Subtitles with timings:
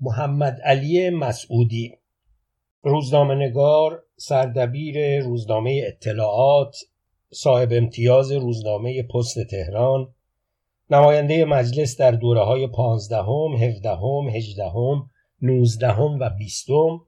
[0.00, 1.94] محمد علی مسعودی.
[2.82, 6.76] روزنامهنگار سردبیر روزنامه اطلاعات
[7.30, 10.14] صاحب امتیاز روزنامه پست تهران
[10.90, 15.10] نماینده مجلس در دوره های پانزدهم، هفدهم، هجدهم،
[15.42, 17.00] نوزدهم و بیستم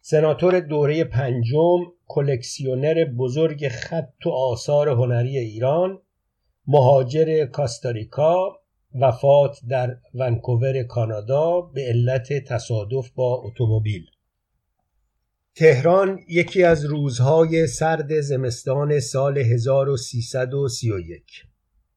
[0.00, 5.98] سناتور دوره پنجم کلکسیونر بزرگ خط و آثار هنری ایران
[6.66, 8.59] مهاجر کاستاریکا
[8.94, 14.06] وفات در ونکوور کانادا به علت تصادف با اتومبیل.
[15.54, 21.22] تهران یکی از روزهای سرد زمستان سال 1331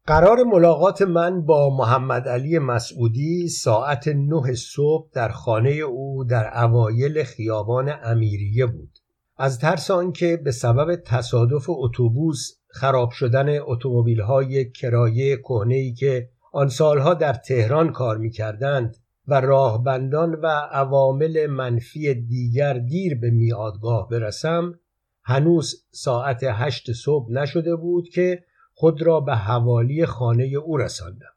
[0.08, 7.24] قرار ملاقات من با محمد علی مسعودی ساعت نه صبح در خانه او در اوایل
[7.24, 9.00] خیابان امیریه بود.
[9.38, 17.14] از ترس آنکه به سبب تصادف اتوبوس خراب شدن اتومبیل‌های کرایه کهنه‌ای که آن سالها
[17.14, 24.80] در تهران کار می‌کردند و راهبندان و عوامل منفی دیگر دیر به میادگاه برسم
[25.24, 31.34] هنوز ساعت هشت صبح نشده بود که خود را به حوالی خانه او رساندم.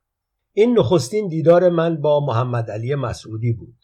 [0.52, 3.76] این نخستین دیدار من با محمد علی مسعودی بود.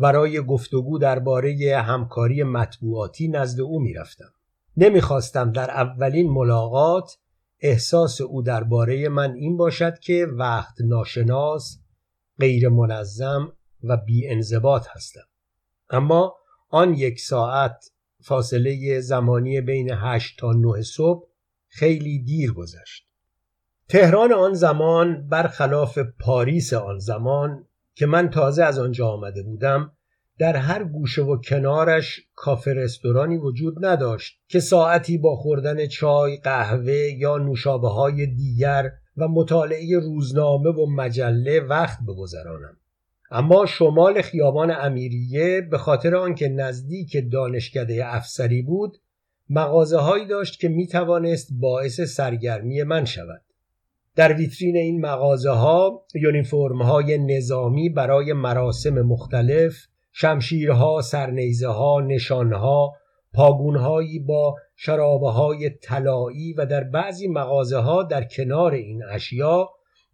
[0.00, 4.32] برای گفتگو درباره همکاری مطبوعاتی نزد او می‌رفتم.
[4.76, 7.18] نمی‌خواستم در اولین ملاقات
[7.60, 11.78] احساس او درباره من این باشد که وقت ناشناس
[12.38, 13.52] غیر منظم
[13.84, 15.24] و بی انضباط هستم.
[15.90, 16.34] اما
[16.68, 21.28] آن یک ساعت فاصله زمانی بین هشت تا نه صبح
[21.68, 23.08] خیلی دیر گذشت.
[23.88, 29.92] تهران آن زمان برخلاف پاریس آن زمان که من تازه از آنجا آمده بودم
[30.38, 37.08] در هر گوشه و کنارش کافه رستورانی وجود نداشت که ساعتی با خوردن چای، قهوه
[37.18, 42.76] یا نوشابه های دیگر و مطالعه روزنامه و مجله وقت بگذرانم.
[43.30, 48.96] اما شمال خیابان امیریه به خاطر آنکه نزدیک دانشکده افسری بود
[49.50, 53.42] مغازه هایی داشت که می توانست باعث سرگرمی من شود.
[54.16, 59.86] در ویترین این مغازه ها یونیفرم های نظامی برای مراسم مختلف
[60.20, 62.94] شمشیرها، سرنیزه ها، نشانها،
[63.34, 69.70] پاگونهایی با شرابه های طلایی و در بعضی مغازه ها در کنار این اشیا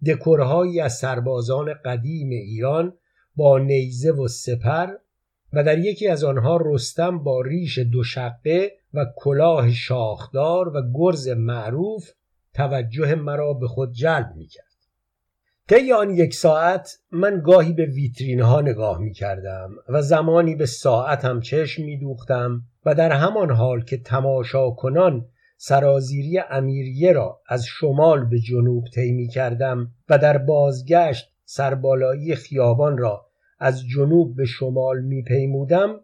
[0.07, 2.93] دکورهایی از سربازان قدیم ایران
[3.37, 4.89] با نیزه و سپر
[5.53, 12.11] و در یکی از آنها رستم با ریش دوشقه و کلاه شاخدار و گرز معروف
[12.55, 14.74] توجه مرا به خود جلب می کرد.
[15.69, 20.67] طی آن یک ساعت من گاهی به ویترین ها نگاه می کردم و زمانی به
[20.67, 25.27] ساعتم چشم می دوختم و در همان حال که تماشا کنان
[25.57, 32.99] سرازیری امیریه را از شمال به جنوب طی می کردم و در بازگشت سربالایی خیابان
[32.99, 33.27] را
[33.59, 36.01] از جنوب به شمال می پیمودم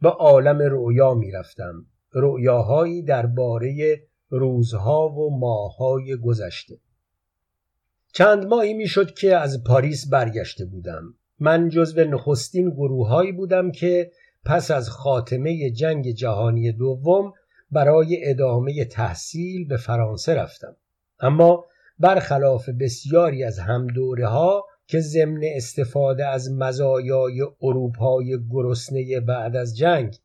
[0.00, 6.74] به عالم رؤیا می رفتم رؤیاهایی درباره روزها و ماههای گذشته.
[8.16, 11.02] چند ماهی می‌شد که از پاریس برگشته بودم.
[11.38, 14.10] من جزو نخستین گروههایی بودم که
[14.44, 17.32] پس از خاتمه جنگ جهانی دوم
[17.70, 20.76] برای ادامه تحصیل به فرانسه رفتم.
[21.20, 21.64] اما
[21.98, 30.16] برخلاف بسیاری از همدوره ها که ضمن استفاده از مزایای اروپای گرسنه بعد از جنگ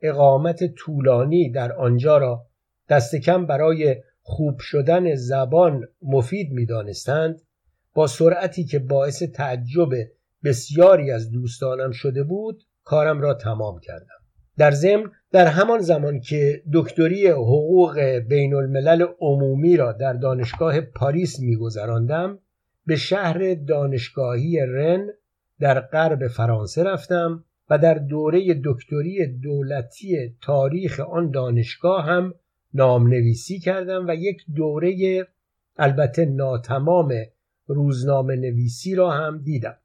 [0.00, 2.46] اقامت طولانی در آنجا را
[2.88, 3.96] دست کم برای
[4.30, 7.40] خوب شدن زبان مفید می دانستند
[7.94, 9.88] با سرعتی که باعث تعجب
[10.44, 14.18] بسیاری از دوستانم شده بود کارم را تمام کردم.
[14.58, 21.40] در ضمن در همان زمان که دکتری حقوق بین الملل عمومی را در دانشگاه پاریس
[21.40, 22.38] میگذراندم
[22.86, 25.06] به شهر دانشگاهی رن
[25.60, 32.34] در غرب فرانسه رفتم و در دوره دکتری دولتی تاریخ آن دانشگاه هم
[32.74, 35.26] نامنویسی کردم و یک دوره
[35.76, 37.12] البته ناتمام
[37.66, 39.76] روزنامه نویسی را هم دیدم.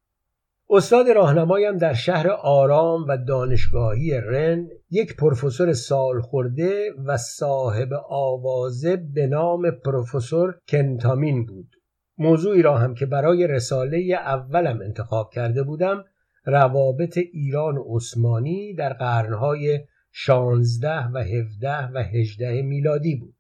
[0.70, 8.96] استاد راهنمایم در شهر آرام و دانشگاهی رن یک پروفسور سال خورده و صاحب آوازه
[8.96, 11.68] به نام پروفسور کنتامین بود.
[12.18, 16.06] موضوعی را هم که برای رساله اولم انتخاب کرده بودم
[16.46, 19.80] روابط ایران و عثمانی در قرنهای
[20.16, 23.36] 16 و 17 و 18 میلادی بود.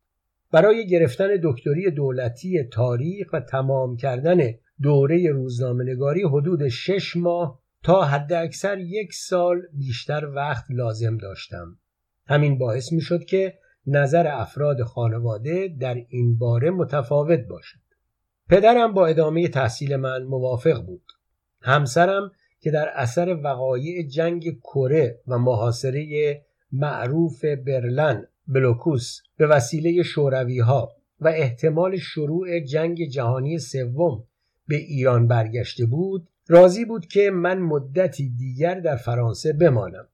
[0.51, 4.37] برای گرفتن دکتری دولتی تاریخ و تمام کردن
[4.81, 11.77] دوره روزنامهنگاری حدود شش ماه تا حد اکثر یک سال بیشتر وقت لازم داشتم.
[12.27, 17.79] همین باعث می شد که نظر افراد خانواده در این باره متفاوت باشد.
[18.49, 21.05] پدرم با ادامه تحصیل من موافق بود.
[21.61, 26.41] همسرم که در اثر وقایع جنگ کره و محاصره
[26.73, 34.23] معروف برلن بلوکوس به وسیله شوروی ها و احتمال شروع جنگ جهانی سوم
[34.67, 40.07] به ایران برگشته بود راضی بود که من مدتی دیگر در فرانسه بمانم.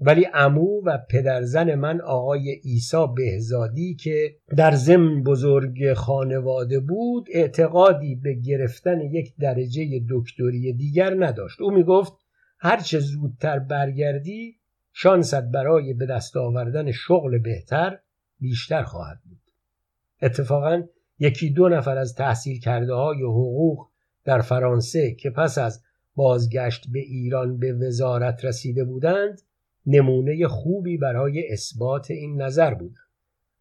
[0.00, 8.14] ولی امو و پدرزن من آقای عیسی بهزادی که در ضمن بزرگ خانواده بود اعتقادی
[8.14, 11.60] به گرفتن یک درجه دکتری دیگر نداشت.
[11.60, 12.12] او می‌گفت
[12.58, 14.59] هرچه زودتر برگردی
[14.92, 17.98] شانست برای به دست آوردن شغل بهتر
[18.40, 19.40] بیشتر خواهد بود.
[20.22, 20.82] اتفاقا
[21.18, 23.88] یکی دو نفر از تحصیل کرده های حقوق
[24.24, 25.82] در فرانسه که پس از
[26.14, 29.40] بازگشت به ایران به وزارت رسیده بودند
[29.86, 32.94] نمونه خوبی برای اثبات این نظر بود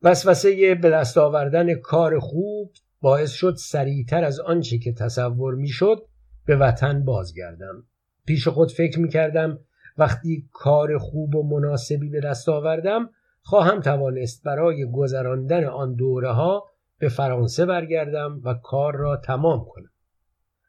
[0.01, 2.71] وسوسه به دست آوردن کار خوب
[3.01, 6.05] باعث شد سریعتر از آنچه که تصور می‌شد
[6.45, 7.83] به وطن بازگردم.
[8.25, 9.59] پیش خود فکر می کردم
[9.99, 13.09] وقتی کار خوب و مناسبی به دست آوردم
[13.41, 16.65] خواهم توانست برای گذراندن آن دوره ها
[16.99, 19.89] به فرانسه برگردم و کار را تمام کنم.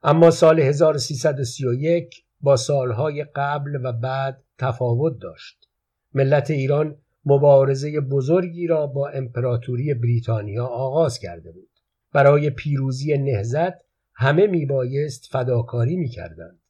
[0.03, 5.69] اما سال 1331 با سالهای قبل و بعد تفاوت داشت.
[6.15, 11.71] ملت ایران مبارزه بزرگی را با امپراتوری بریتانیا آغاز کرده بود.
[12.13, 13.75] برای پیروزی نهزت
[14.15, 16.61] همه میبایست فداکاری می‌کردند.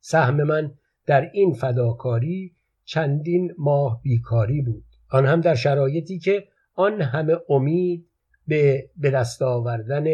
[0.00, 0.74] سهم من
[1.06, 4.84] در این فداکاری چندین ماه بیکاری بود.
[5.10, 8.08] آن هم در شرایطی که آن همه امید
[8.46, 10.04] به به دست آوردن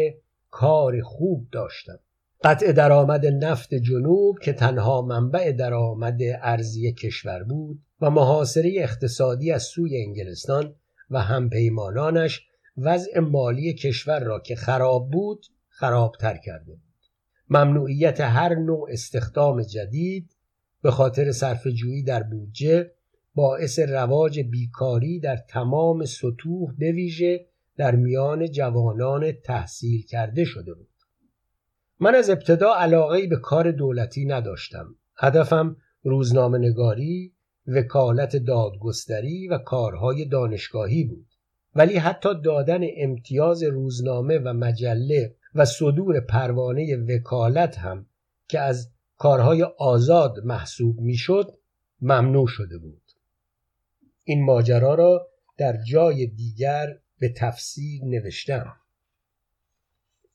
[0.51, 1.99] کار خوب داشتم.
[2.43, 9.63] قطع درآمد نفت جنوب که تنها منبع درآمد ارزی کشور بود و محاصره اقتصادی از
[9.63, 10.75] سوی انگلستان
[11.09, 12.47] و همپیمانانش
[12.77, 16.81] وضع مالی کشور را که خراب بود خرابتر کرده بود.
[17.49, 20.35] ممنوعیت هر نوع استخدام جدید
[20.83, 22.91] به خاطر صرفه‌جویی در بودجه
[23.35, 27.45] باعث رواج بیکاری در تمام سطوح بویژه
[27.77, 30.87] در میان جوانان تحصیل کرده شده بود.
[31.99, 34.95] من از ابتدا علاقه به کار دولتی نداشتم.
[35.17, 37.33] هدفم روزنامه نگاری
[37.67, 41.27] وکالت دادگستری و کارهای دانشگاهی بود.
[41.75, 48.05] ولی حتی دادن امتیاز روزنامه و مجله و صدور پروانه وکالت هم
[48.47, 48.89] که از
[49.23, 51.53] کارهای آزاد محسوب می‌شد
[52.01, 53.01] ممنوع شده بود.
[54.23, 55.27] این ماجرا را
[55.57, 56.87] در جای دیگر
[57.19, 58.75] به تفصیل نوشتم.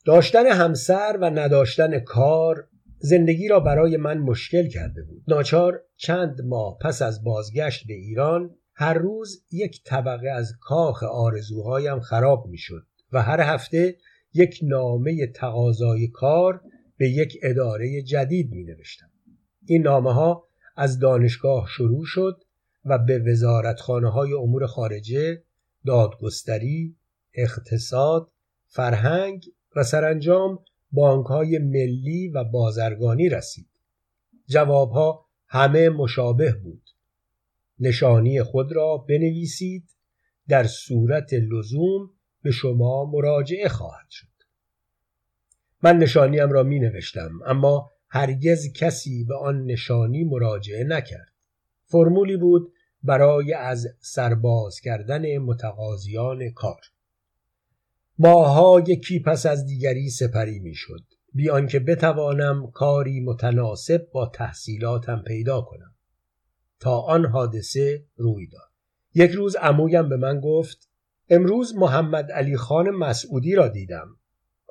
[0.05, 5.23] داشتن همسر و نداشتن کار زندگی را برای من مشکل کرده بود.
[5.27, 11.99] ناچار چند ماه پس از بازگشت به ایران هر روز یک طبقه از کاخ آرزوهایم
[11.99, 13.97] خراب می‌شد و هر هفته
[14.33, 16.61] یک نامه تقاضای کار
[16.99, 19.09] به یک اداره جدید می نوشتم.
[19.65, 22.43] این نامه ها از دانشگاه شروع شد
[22.85, 25.43] و به وزارتخانه های امور خارجه،
[25.85, 26.95] دادگستری،
[27.33, 28.31] اقتصاد،
[28.67, 30.59] فرهنگ و سرانجام
[30.91, 33.69] بانک های ملی و بازرگانی رسید.
[34.47, 36.83] جوابها همه مشابه بود.
[37.79, 39.89] نشانی خود را بنویسید
[40.47, 42.09] در صورت لزوم
[42.41, 44.28] به شما مراجعه خواهد شد.
[45.83, 51.33] من نشانیم را می نوشتم اما هرگز کسی به آن نشانی مراجعه نکرد.
[51.85, 56.81] فرمولی بود برای از سرباز کردن متقاضیان کار.
[58.19, 61.03] ماها یکی پس از دیگری سپری می‌شد
[61.33, 65.95] بیان که بتوانم کاری متناسب با تحصیلاتم پیدا کنم
[66.79, 68.69] تا آن حادثه روی داد
[69.13, 70.89] یک روز عمویم به من گفت
[71.29, 74.18] امروز محمد علی خان مسعودی را دیدم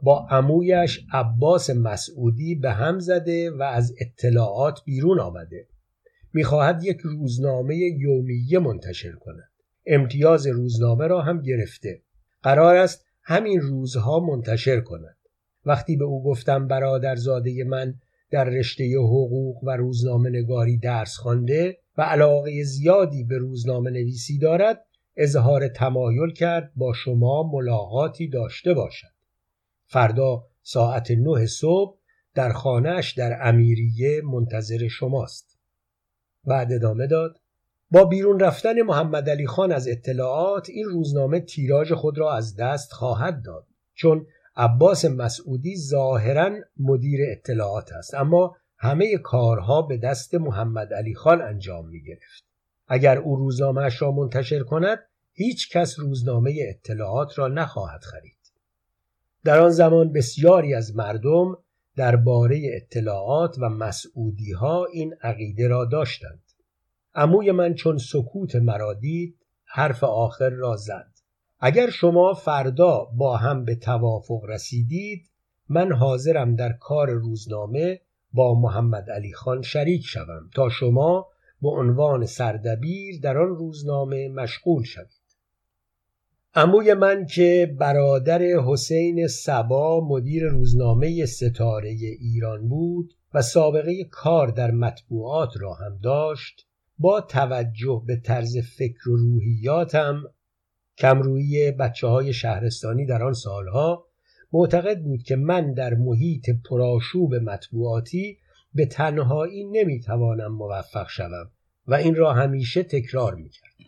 [0.02, 5.66] با عمویش عباس مسعودی به هم زده و از اطلاعات بیرون آمده.
[6.32, 9.50] می‌خواهد یک روزنامه یومیه منتشر کند.
[9.86, 12.02] امتیاز روزنامه را هم گرفته.
[12.42, 15.16] قرار است همین روزها منتشر کند.
[15.64, 17.94] وقتی به او گفتم برادرزاده من
[18.30, 24.84] در رشته حقوق و روزنامه نگاری درس خوانده و علاقه زیادی به روزنامه نویسی دارد
[25.16, 29.17] اظهار تمایل کرد با شما ملاقاتی داشته باشد.
[29.88, 31.98] فردا ساعت نه صبح
[32.34, 35.58] در خانهش در امیریه منتظر شماست
[36.44, 37.40] بعد ادامه داد
[37.90, 42.92] با بیرون رفتن محمد علی خان از اطلاعات این روزنامه تیراژ خود را از دست
[42.92, 44.26] خواهد داد چون
[44.56, 51.88] عباس مسعودی ظاهرا مدیر اطلاعات است اما همه کارها به دست محمد علی خان انجام
[51.88, 52.44] می گرفت.
[52.88, 54.98] اگر او روزنامهش را منتشر کند
[55.32, 58.37] هیچ کس روزنامه اطلاعات را نخواهد خرید.
[59.44, 61.56] در آن زمان بسیاری از مردم
[61.96, 66.42] درباره اطلاعات و مسعودی ها این عقیده را داشتند.
[67.14, 71.10] عموی من چون سکوت مرا دید حرف آخر را زد.
[71.60, 75.30] اگر شما فردا با هم به توافق رسیدید
[75.68, 78.00] من حاضرم در کار روزنامه
[78.32, 81.26] با محمد علی خان شریک شوم تا شما
[81.62, 85.17] به عنوان سردبیر در آن روزنامه مشغول شوید.
[86.54, 91.88] عموی من که برادر حسین سبا مدیر روزنامه ستاره
[92.20, 96.66] ایران بود و سابقه کار در مطبوعات را هم داشت
[96.98, 100.22] با توجه به طرز فکر و روحیاتم
[100.98, 104.06] کمرویی بچه های شهرستانی در آن سالها
[104.52, 108.38] معتقد بود که من در محیط پراشوب مطبوعاتی
[108.74, 111.50] به تنهایی نمی‌توانم موفق شوم
[111.86, 113.87] و این را همیشه تکرار می‌کرد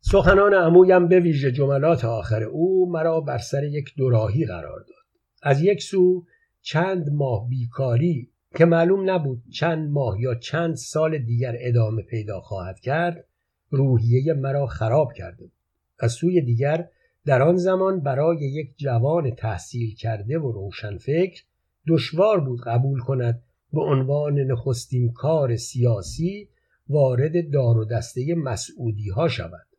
[0.00, 5.04] سخنان عمویم به ویژه جملات آخر او مرا بر سر یک دوراهی قرار داد.
[5.42, 6.24] از یک سو
[6.62, 12.80] چند ماه بیکاری که معلوم نبود چند ماه یا چند سال دیگر ادامه پیدا خواهد
[12.80, 13.24] کرد
[13.70, 15.52] روحیه مرا خراب کرده بود.
[15.98, 16.88] از سوی دیگر
[17.24, 21.42] در آن زمان برای یک جوان تحصیل کرده و روشنفکر
[21.88, 23.42] دشوار بود قبول کند
[23.72, 26.48] به عنوان نخستین کار سیاسی
[26.88, 29.69] وارد دار و دسته مسعودی ها شود.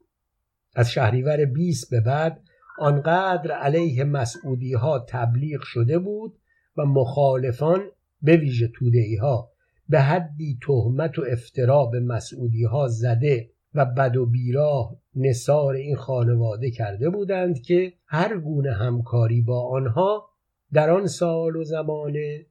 [0.76, 2.42] از شهریور 20 به بعد
[2.80, 6.38] آنقدر علیه مسعودی ها تبلیغ شده بود
[6.78, 7.82] و مخالفان
[8.22, 9.50] به ویژه تودهی ها
[9.90, 15.96] به حدی تهمت و افترا به مسعودی ها زده و بد و بیراه نصار این
[15.96, 20.30] خانواده کرده بودند که هر گونه همکاری با آنها
[20.74, 22.46] در آن سال و زمانه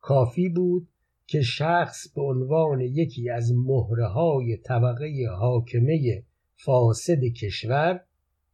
[0.00, 0.88] کافی بود
[1.26, 6.22] که شخص به عنوان یکی از مهره های طبقه حاکمه
[6.56, 8.00] فاسد کشور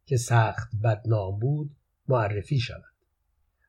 [0.05, 1.71] که سخت بدنام بود
[2.07, 2.83] معرفی شود.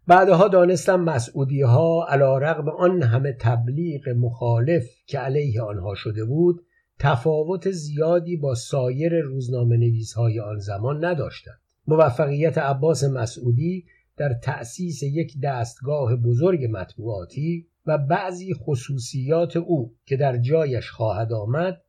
[0.07, 6.65] بعدها دانستم مسعودی ها علا رقم آن همه تبلیغ مخالف که علیه آنها شده بود
[6.99, 11.61] تفاوت زیادی با سایر روزنامه نویس های آن زمان نداشتند.
[11.87, 13.85] موفقیت عباس مسعودی
[14.17, 21.83] در تأسیس یک دستگاه بزرگ مطبوعاتی و بعضی خصوصیات او که در جایش خواهد آمد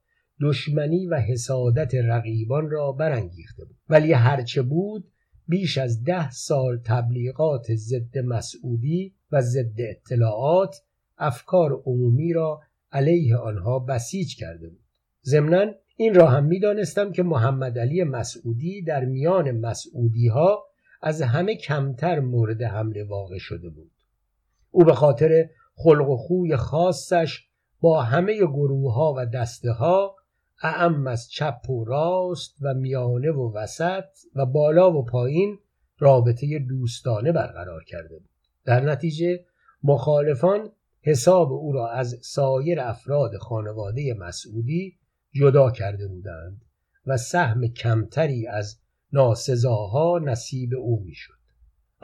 [0.44, 3.78] دشمنی و حسادت رقیبان را برانگیخته بود.
[3.90, 5.12] ولی هرچه بود
[5.48, 10.76] بیش از ده سال تبلیغات ضد مسعودی و ضد اطلاعات
[11.18, 14.84] افکار عمومی را علیه آنها بسیج کرده بود.
[15.26, 15.66] ضمنا
[15.98, 20.64] این را هم می‌دانستم که محمد علی مسعودی در میان مسعودی ها
[21.02, 23.92] از همه کمتر مورد حمله واقع شده بود.
[24.72, 27.48] او به خاطر خلق و خوی خاصش
[27.82, 30.16] با همه گروه ها و دسته ها
[30.64, 34.06] اعم از چپ و راست و میانه و وسط
[34.36, 35.60] و بالا و پایین
[36.00, 38.30] رابطه دوستانه برقرار کرده بود.
[38.66, 39.46] در نتیجه
[39.84, 44.98] مخالفان حساب او را از سایر افراد خانواده مسعودی
[45.32, 46.62] جدا کرده بودند
[47.06, 48.80] و سهم کمتری از
[49.14, 51.43] ناسزاها نصیب او می‌شد.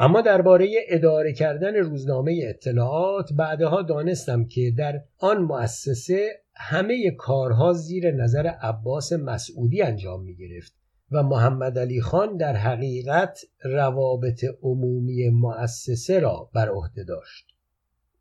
[0.02, 8.12] اما درباره اداره کردن روزنامه اطلاعات بعدها دانستم که در آن مؤسسه همه کارها زیر
[8.12, 10.74] نظر عباس مسعودی انجام می گرفت
[11.12, 17.46] و محمد علی خان در حقیقت روابط عمومی مؤسسه را بر عهده داشت.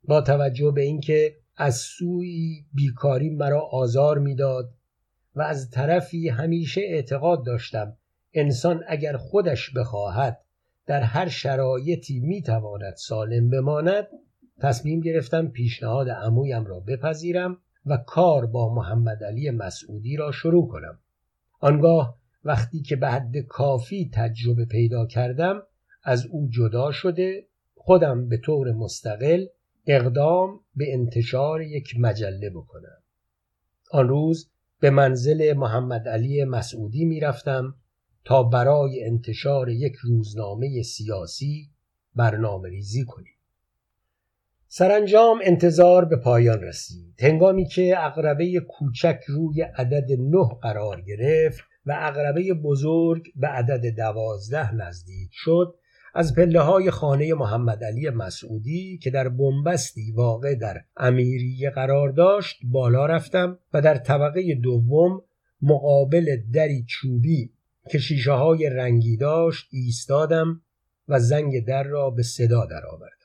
[0.03, 4.73] با توجه به اینکه از سوی بیکاری مرا آزار می‌داد
[5.35, 7.97] و از طرفی همیشه اعتقاد داشتم
[8.33, 10.41] انسان اگر خودش بخواهد
[10.89, 14.07] در هر شرایطی می‌تواند سالم بماند
[14.61, 20.99] تصمیم گرفتم پیشنهاد عمویم را بپذیرم و کار با محمد علی مسعودی را شروع کنم.
[21.59, 25.63] آنگاه وقتی که به حد کافی تجربه پیدا کردم
[26.03, 29.45] از او جدا شده خودم به طور مستقل
[29.87, 33.03] اقدام به انتشار یک مجله بکنم.
[33.91, 37.75] آن روز به منزل محمد علی مسعودی می رفتم
[38.25, 41.69] تا برای انتشار یک روزنامه سیاسی
[42.15, 43.33] برنامه ریزی کنیم.
[44.67, 47.15] سرانجام انتظار به پایان رسید.
[47.19, 54.75] هنگامی که اقربه کوچک روی عدد نه قرار گرفت و اقربه بزرگ به عدد دوازده
[54.75, 55.75] نزدیک شد
[56.13, 62.59] از پله های خانه محمد علی مسعودی که در بنبستی واقع در امیریه قرار داشت
[62.63, 65.21] بالا رفتم و در طبقه دوم
[65.61, 67.51] مقابل دری چوبی
[67.91, 70.61] که شیشه های رنگی داشت ایستادم
[71.07, 73.15] و زنگ در را به صدا درآوردم.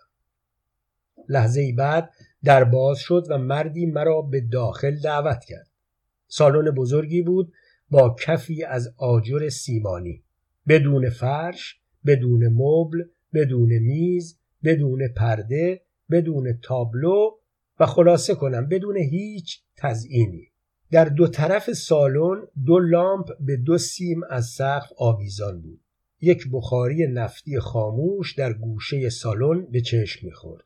[1.29, 2.11] لحظه بعد
[2.45, 5.69] در باز شد و مردی مرا به داخل دعوت کرد.
[6.27, 7.53] سالن بزرگی بود
[7.91, 10.25] با کفی از آجر سیمانی.
[10.69, 17.31] بدون فرش بدون مبل بدون میز بدون پرده بدون تابلو
[17.81, 20.54] و خلاصه کنم بدون هیچ تزئینی.
[20.95, 25.81] در دو طرف سالن دو لامپ به دو سیم از سقف آویزان بود.
[26.21, 30.65] یک بخاری نفتی خاموش در گوشه سالن به چشم می‌خورد.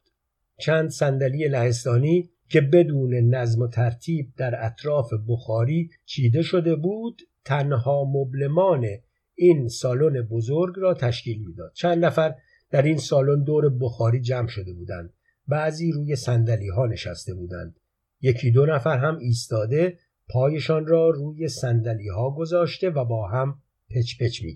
[0.60, 8.04] چند صندلی لهستانی که بدون نظم و ترتیب در اطراف بخاری چیده شده بود تنها
[8.04, 8.86] مبلمان
[9.34, 11.72] این سالن بزرگ را تشکیل می‌داد.
[11.74, 12.34] چند نفر
[12.70, 15.12] در این سالن دور بخاری جمع شده بودند.
[15.46, 17.80] بعضی روی سندلی ها نشسته بودند.
[18.20, 19.98] یکی دو نفر هم ایستاده
[20.30, 24.54] پایشان را روی سندلی ها گذاشته و با هم پچ پچ می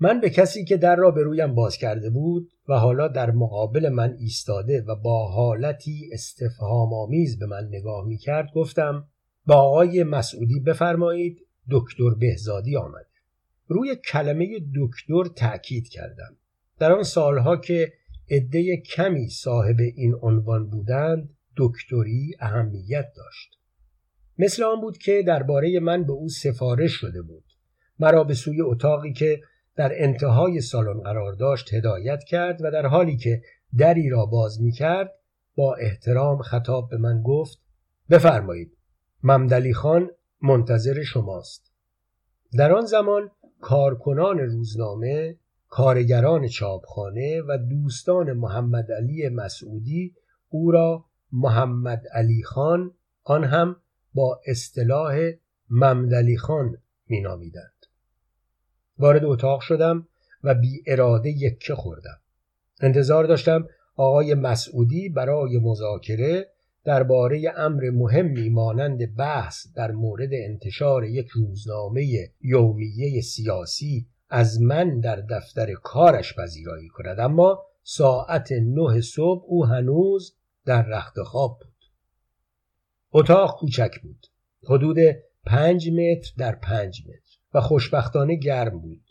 [0.00, 3.88] من به کسی که در را به رویم باز کرده بود و حالا در مقابل
[3.88, 9.08] من ایستاده و با حالتی استفهام آمیز به من نگاه می کرد گفتم
[9.46, 13.14] با آقای مسعودی بفرمایید دکتر بهزادی آمده
[13.66, 16.36] روی کلمه دکتر تأکید کردم.
[16.78, 17.92] در آن سالها که
[18.30, 23.53] عده کمی صاحب این عنوان بودند دکتری اهمیت داشت.
[24.38, 27.44] مثل آن بود که درباره من به او سفارش شده بود.
[27.98, 29.40] مرا به سوی اتاقی که
[29.76, 33.42] در انتهای سالن قرار داشت هدایت کرد و در حالی که
[33.78, 35.14] دری را باز می کرد
[35.56, 37.58] با احترام خطاب به من گفت
[38.10, 38.76] بفرمایید
[39.22, 40.10] ممدلی خان
[40.42, 41.72] منتظر شماست.
[42.58, 45.36] در آن زمان کارکنان روزنامه
[45.68, 50.14] کارگران چاپخانه و دوستان محمد علی مسعودی
[50.48, 53.76] او را محمد علی خان آن هم
[54.14, 55.30] با اصطلاح
[55.70, 56.76] ممدلی خان
[57.08, 57.86] مینامیدند.
[58.98, 60.08] وارد اتاق شدم
[60.44, 62.18] و بی اراده یکه خوردم.
[62.80, 66.46] انتظار داشتم آقای مسعودی برای مذاکره
[66.84, 75.16] درباره امر مهمی مانند بحث در مورد انتشار یک روزنامه یومیه سیاسی از من در
[75.16, 77.20] دفتر کارش پذیرایی کند.
[77.20, 81.73] اما ساعت نه صبح او هنوز در رخت خواب بود.
[83.16, 84.26] اتاق کوچک بود.
[84.68, 84.96] حدود
[85.46, 89.02] پنج متر در پنج متر و خوشبختانه گرم بود.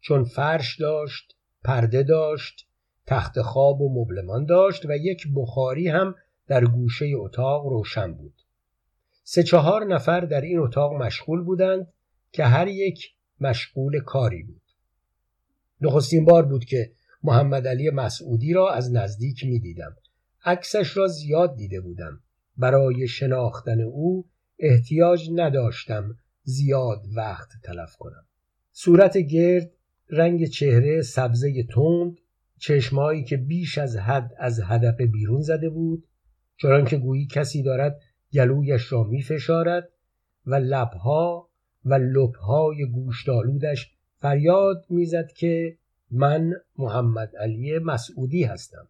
[0.00, 2.66] چون فرش داشت پرده داشت
[3.06, 6.14] تخت خواب و مبلمان داشت و یک بخاری هم
[6.46, 8.34] در گوشه اتاق روشن بود.
[9.24, 11.92] سه چهار نفر در این اتاق مشغول بودند
[12.32, 14.62] که هر یک مشغول کاری بود.
[15.80, 16.92] نخستین بار بود که
[17.22, 19.96] محمد علی مسعودی را از نزدیک می دیدم
[20.44, 22.20] عکسش را زیاد دیده بودم.
[22.58, 24.26] برای شناختن او
[24.58, 28.26] احتیاج نداشتم زیاد وقت تلف کنم.
[28.72, 29.70] صورت گرد
[30.10, 32.16] رنگ چهره سبزه تند
[32.58, 36.06] چشمایی که بیش از حد از هدف بیرون زده بود
[36.56, 38.00] چنان که گویی کسی دارد
[38.32, 39.88] گلویش را می فشارد
[40.46, 41.50] و لبها
[41.84, 45.78] و لبهای گوشتالودش فریاد می‌زد که
[46.10, 48.88] من محمد علی مسعودی هستم.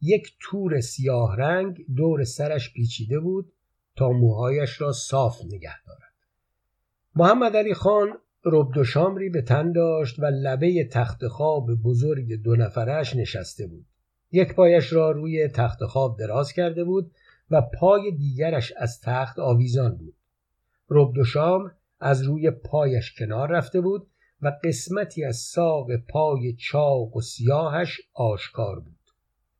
[0.00, 3.52] یک تور سیاه رنگ دور سرش پیچیده بود
[3.96, 6.14] تا موهایش را صاف نگه دارد.
[7.14, 12.56] محمد علی خان ربد و شامری به تن داشت و لبه تخت خواب بزرگ دو
[12.56, 13.86] نفرش نشسته بود.
[14.32, 17.10] یک پایش را روی تخت خواب دراز کرده بود
[17.50, 20.14] و پای دیگرش از تخت آویزان بود.
[20.90, 24.06] ربد و شامر از روی پایش کنار رفته بود
[24.42, 28.93] و قسمتی از ساق پای چاق و سیاهش آشکار بود.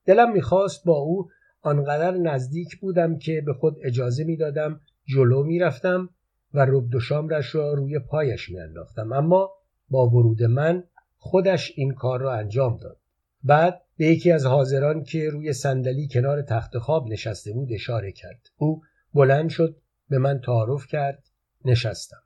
[0.07, 1.29] دلم می‌خواست با او
[1.62, 6.09] آنقدر نزدیک بودم که به خود اجازه می‌دادم جلو می‌رفتم
[6.55, 9.12] و ربد و شامرش را روی پایش میانداختم.
[9.12, 9.51] اما
[9.88, 10.85] با ورود من
[11.17, 12.99] خودش این کار را انجام داد.
[13.43, 18.40] بعد به یکی از حاضران که روی صندلی کنار تخت خواب نشسته بود اشاره کرد.
[18.57, 18.83] او
[19.14, 19.77] بلند شد
[20.09, 21.23] به من تعارف کرد
[21.64, 22.23] نشستم.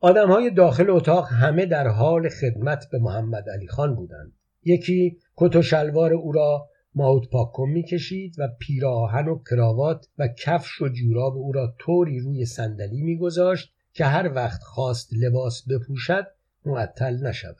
[0.00, 4.32] آدم های داخل اتاق همه در حال خدمت به محمد علی خان بودند.
[4.64, 10.82] یکی کت و شلوار او را ماوت پاکم می‌کشید و پیراهن و کراوات و کفش
[10.82, 16.26] و جوراب او را طوری روی صندلی میگذاشت که هر وقت خواست لباس بپوشد
[16.66, 17.56] معطل نشود.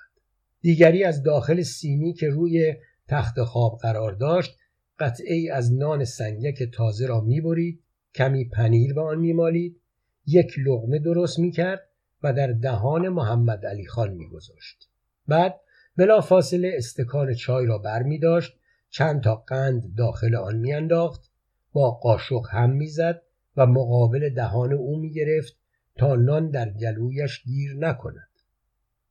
[0.60, 2.74] دیگری از داخل سینی که روی
[3.08, 4.56] تخت خواب قرار داشت
[4.98, 7.82] قطعه از نان سنگک تازه را می‌برید
[8.14, 9.80] کمی پنیر به آن میمالید
[10.26, 11.88] یک لغمه درست می‌کرد
[12.22, 14.88] و در دهان محمد علی خان میگذاشت.
[15.28, 15.60] بعد
[15.96, 18.52] بلا فاصله استکان چای را بر می داشت
[18.92, 21.30] چند تا قند داخل آن میانداخت
[21.72, 23.22] با قاشق هم می‌زد
[23.56, 25.56] و مقابل دهان او می‌گرفت
[25.96, 28.28] تا نان در گلویش گیر نکند.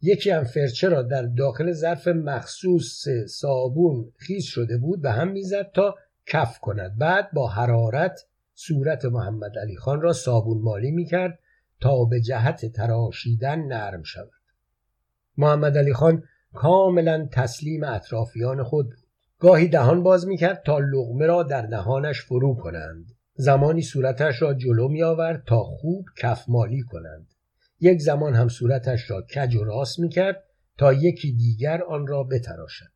[0.01, 5.71] یکی هم فرچه را در داخل ظرف مخصوص صابون خیز شده بود و هم می‌زد
[5.73, 6.97] تا کف کند.
[6.97, 8.19] بعد با حرارت
[8.53, 11.39] صورت محمد علی خان را صابون مالی می‌کرد
[11.79, 14.41] تا به جهت تراشیدن نرم شود.
[15.37, 18.93] محمد علی خان کاملا تسلیم اطرافیان خود
[19.41, 23.05] گاهی دهان باز می‌کرد تا لغمه را در دهانش فرو کنند.
[23.35, 27.33] زمانی صورتش را جلو می آورد تا خوب کفمالی کنند.
[27.79, 30.43] یک زمان هم صورتش را کج و راست می کرد
[30.77, 32.91] تا یکی دیگر آن را بتراشد.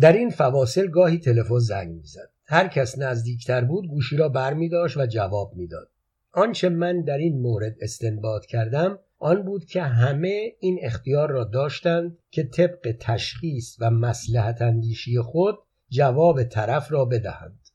[0.00, 2.30] در این فواصل گاهی تلفن زنگ می‌زد.
[2.46, 5.88] هر کس نزدیکتر بود گوشی را بر می و جواب می‌داد.
[6.32, 12.18] آنچه من در این مورد استنباط کردم آن بود که همه این اختیار را داشتند
[12.30, 17.68] که طبق تشخیص و مسلحت اندیشی خود جواب طرف را بدهند.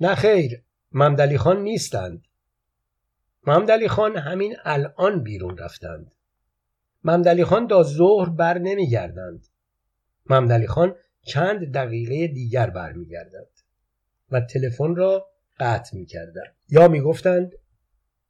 [0.00, 2.22] نه خیر ممدلی خان نیستند.
[3.46, 6.14] ممدلی خان همین الان بیرون رفتند.
[7.04, 9.46] ممدلی خان تا ظهر بر نمیگردند.
[10.30, 13.60] ممدلی خان چند دقیقه دیگر برمیگردند
[14.30, 15.26] و تلفن را
[15.60, 16.54] قطع می‌کردند.
[16.68, 17.52] یا می‌گفتند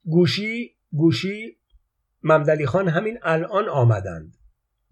[0.04, 1.57] گوشی گوشی
[2.28, 4.36] ممدلی خان همین الان آمدند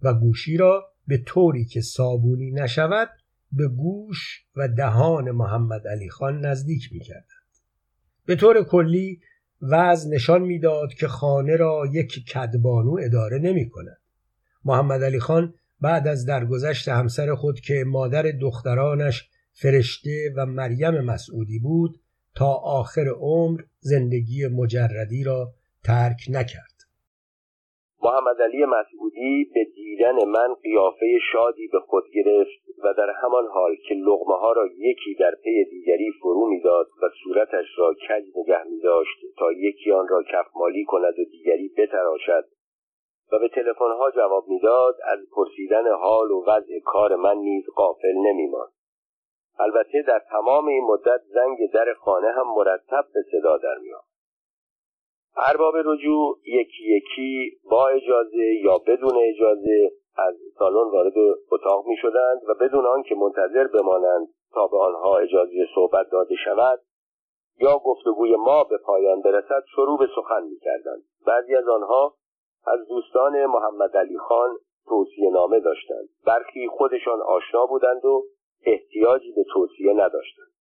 [0.02, 3.08] و گوشی را به طوری که صابونی نشود
[3.52, 7.00] به گوش و دهان محمد علی خان نزدیک می
[8.26, 9.20] به طور کلی
[9.62, 14.00] وضع نشان می‌داد که خانه را یک کدبانو اداره نمی کند.
[14.64, 21.58] محمد علی خان بعد از درگذشت همسر خود که مادر دخترانش فرشته و مریم مسعودی
[21.58, 22.00] بود
[22.34, 26.75] تا آخر عمر زندگی مجردی را ترک نکرد.
[28.06, 33.76] محمد علی مسعودی به دیدن من قیافه شادی به خود گرفت و در همان حال
[33.88, 38.62] که لغمه ها را یکی در پی دیگری فرو می‌داد و صورتش را کج نگه
[38.62, 42.44] می داشت تا یکی آن را کفمالی کند و دیگری بتراشد
[43.32, 48.72] و به ها جواب می‌داد از پرسیدن حال و وضع کار من نیز غافل نمیماند.
[49.58, 54.15] البته در تمام این مدت زنگ در خانه هم مرتب به صدا در میآمد
[55.36, 61.12] ارباب رجوع یکی یکی با اجازه یا بدون اجازه از سالن وارد
[61.52, 66.80] اتاق می شدند و بدون آنکه منتظر بمانند تا به آنها اجازه صحبت داده شود
[67.60, 71.02] یا گفتگوی ما به پایان برسد شروع به سخن می کردند.
[71.26, 72.14] بعضی از آنها
[72.66, 76.08] از دوستان محمد علی خان توصیه نامه داشتند.
[76.26, 78.24] برخی خودشان آشنا بودند و
[78.66, 80.52] احتیاجی به توصیه نداشتند.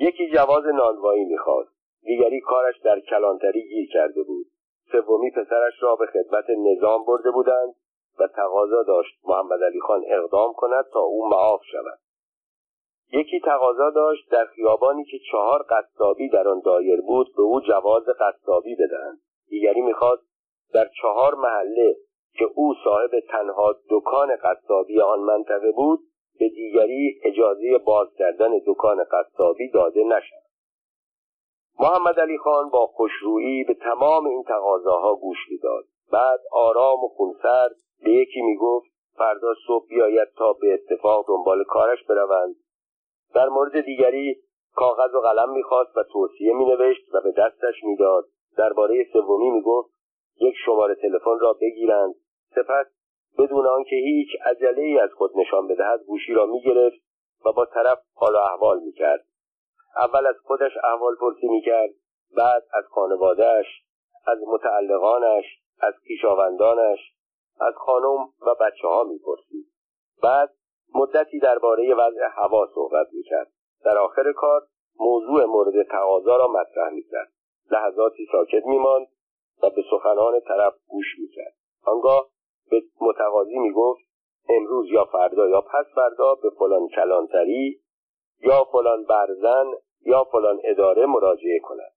[0.00, 1.81] یکی جواز نانوایی می‌خواست.
[2.02, 4.46] دیگری کارش در کلانتری گیر کرده بود.
[4.92, 7.74] سومی پسرش را به خدمت نظام برده بودند
[8.18, 11.98] و تقاضا داشت محمد علی خان اقدام کند تا او معاف شود.
[13.12, 18.04] یکی تقاضا داشت در خیابانی که چهار قصابی در آن دایر بود به او جواز
[18.20, 19.18] قصابی بدهند.
[19.48, 20.22] دیگری می‌خواست
[20.74, 21.96] در چهار محله
[22.34, 26.00] که او صاحب تنها دکان قصابی آن منطقه بود
[26.38, 30.42] به دیگری اجازه باز کردن دکان قصابی داده نشد
[31.80, 35.84] محمد علی خان با خوشرویی به تمام این تقاضاها گوش می‌داد.
[36.12, 42.04] بعد آرام و خونسرد به یکی می‌گفت فردا صبح بیاید تا به اتفاق دنبال کارش
[42.04, 42.54] بروند.
[43.34, 44.36] در مورد دیگری
[44.74, 48.24] کاغذ و قلم می‌خواست و توصیه مینوشت و به دستش می‌داد.
[48.56, 49.90] درباره سومی می‌گفت
[50.40, 52.14] یک شماره تلفن را بگیرند.
[52.54, 52.86] سپس
[53.38, 56.96] بدون آنکه هیچ عجله ای از خود نشان بدهد گوشی را می‌گرفت
[57.44, 59.24] و با طرف حال و احوال می‌کرد.
[59.96, 61.90] اول از خودش احوال پرسی می‌کرد
[62.36, 63.66] بعد از خانوادهش
[64.26, 65.44] از متعلقانش
[65.80, 66.98] از پیشاوندانش
[67.60, 69.66] از خانم و بچه ها می‌پرسید.
[70.22, 70.50] بعد
[70.94, 73.52] مدتی درباره وضع هوا صحبت می‌کرد.
[73.84, 74.62] در آخر کار
[75.00, 77.32] موضوع مورد تقاضا را مطرح می‌کرد.
[77.70, 79.06] لحظاتی ساکت میماند
[79.62, 81.54] و به سخنان طرف گوش می‌کرد.
[81.84, 82.28] آنگاه
[82.70, 84.00] به متقاضی می‌گفت
[84.48, 87.81] امروز یا فردا یا پس فردا به فلان کلانتری
[88.42, 89.66] یا فلان برزن
[90.06, 91.92] یا فلان اداره مراجعه کند.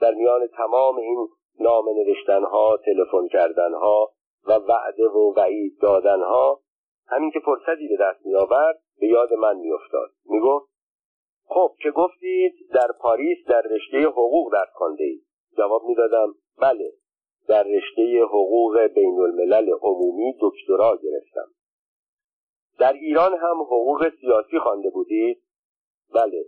[0.00, 1.28] در میان تمام این
[1.60, 4.12] نامه نوشتنها تلفن کردنها
[4.46, 6.60] و وعده و وعید دادنها
[7.08, 10.70] همین که فرصتی به دست می آورد به یاد من می افتاد می گفت
[11.46, 15.24] خب که گفتید؟ در پاریس در رشته حقوق درس خانده اید.
[15.56, 16.92] جواب می دادم بله
[17.48, 21.48] در رشته حقوق بین الملل عمومی دکترا گرفتم.
[22.78, 25.42] در ایران هم حقوق سیاسی خوانده بودید؟
[26.14, 26.44] بله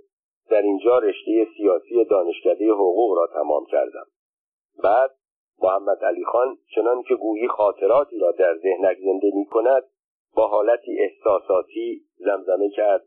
[0.51, 4.07] در اینجا رشته سیاسی دانشکده حقوق را تمام کردم.
[4.83, 5.11] بعد
[5.63, 9.83] محمد علی خان چنان که گویی خاطراتی را در ذهنش زنده می کند
[10.35, 13.05] با حالتی احساساتی زمزمه کرد.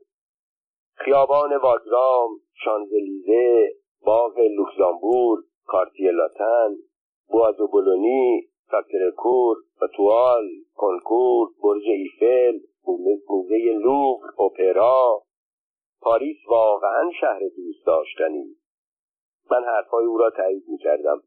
[0.96, 2.30] خیابان واگرام
[2.64, 3.72] شانزلیزه
[4.06, 6.76] باغ لوکزامبورگ کارتیه لاتن
[7.28, 12.60] بوآ دو بولونی ساکرکور اتوال کنکورد برج ایفل
[13.30, 15.22] موزه لوور اپرا
[16.16, 18.46] پاریس واقعا شهر دوست داشتنی.
[19.52, 21.24] من حرفهای او را تایید می کردم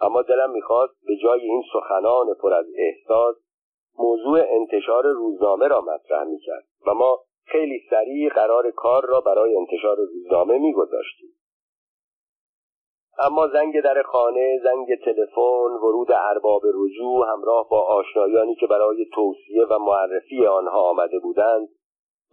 [0.00, 3.36] اما دلم می‌خواست به جای این سخنان پر از احساس
[3.98, 9.96] موضوع انتشار روزنامه را مطرح می‌کرد و ما خیلی سریع قرار کار را برای انتشار
[9.96, 11.30] روزنامه میگذاشتیم.
[13.18, 19.64] اما زنگ در خانه زنگ تلفن ورود ارباب رجوع همراه با آشنایانی که برای توصیه
[19.64, 21.68] و معرفی آنها آمده بودند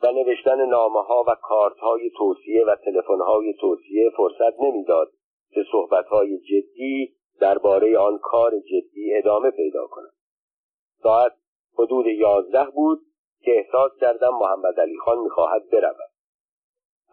[0.03, 5.11] و نوشتن نامه ها و کارت های توصیه و تلفن های توصیه فرصت نمی‌داد
[5.51, 10.13] که صحبت های جدی درباره آن کار جدی ادامه پیدا کنند
[11.03, 11.33] ساعت
[11.73, 12.99] حدود یازده بود
[13.41, 16.11] که احساس کردم محمد علی خان می‌خواهد برود.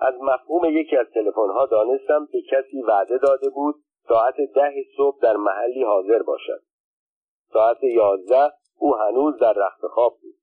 [0.00, 3.74] از مفهوم یکی از تلفن‌ها دانستم به کسی وعده داده بود
[4.08, 6.62] ساعت ده صبح در محلی حاضر باشد.
[7.52, 10.34] ساعت یازده او هنوز در رخت خواب بود.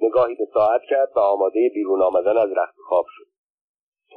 [0.00, 3.26] نگاهی به ساعت کرد و آماده بیرون آمدن از رخت خواب شد.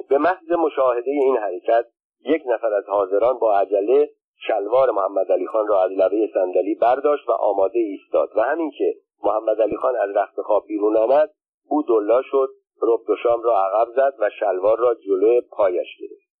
[0.08, 1.86] به محض مشاهده این حرکت
[2.24, 4.10] یک نفر از حاضران با عجله
[4.46, 8.94] شلوار محمد علی خان را از لبه صندلی برداشت و آماده ایستاد و همین که
[9.24, 11.30] محمد علی خان از رخت خواب بیرون آمد
[11.68, 12.48] او دلا شد
[12.82, 16.32] رب شام را عقب زد و شلوار را جلو پایش گرفت.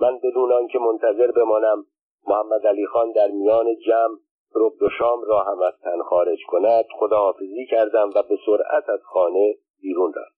[0.00, 1.86] من بدون آنکه منتظر بمانم
[2.26, 4.16] محمد علی خان در میان جمع
[4.54, 9.00] رب و شام را هم از تن خارج کند خداحافظی کردم و به سرعت از
[9.02, 10.34] خانه بیرون رفت.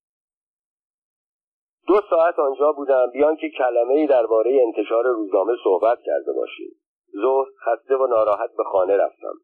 [1.87, 6.71] دو ساعت آنجا بودم بیان که کلمه درباره انتشار روزنامه صحبت کرده باشیم.
[7.23, 9.35] ظهر خسته و ناراحت به خانه رفتم.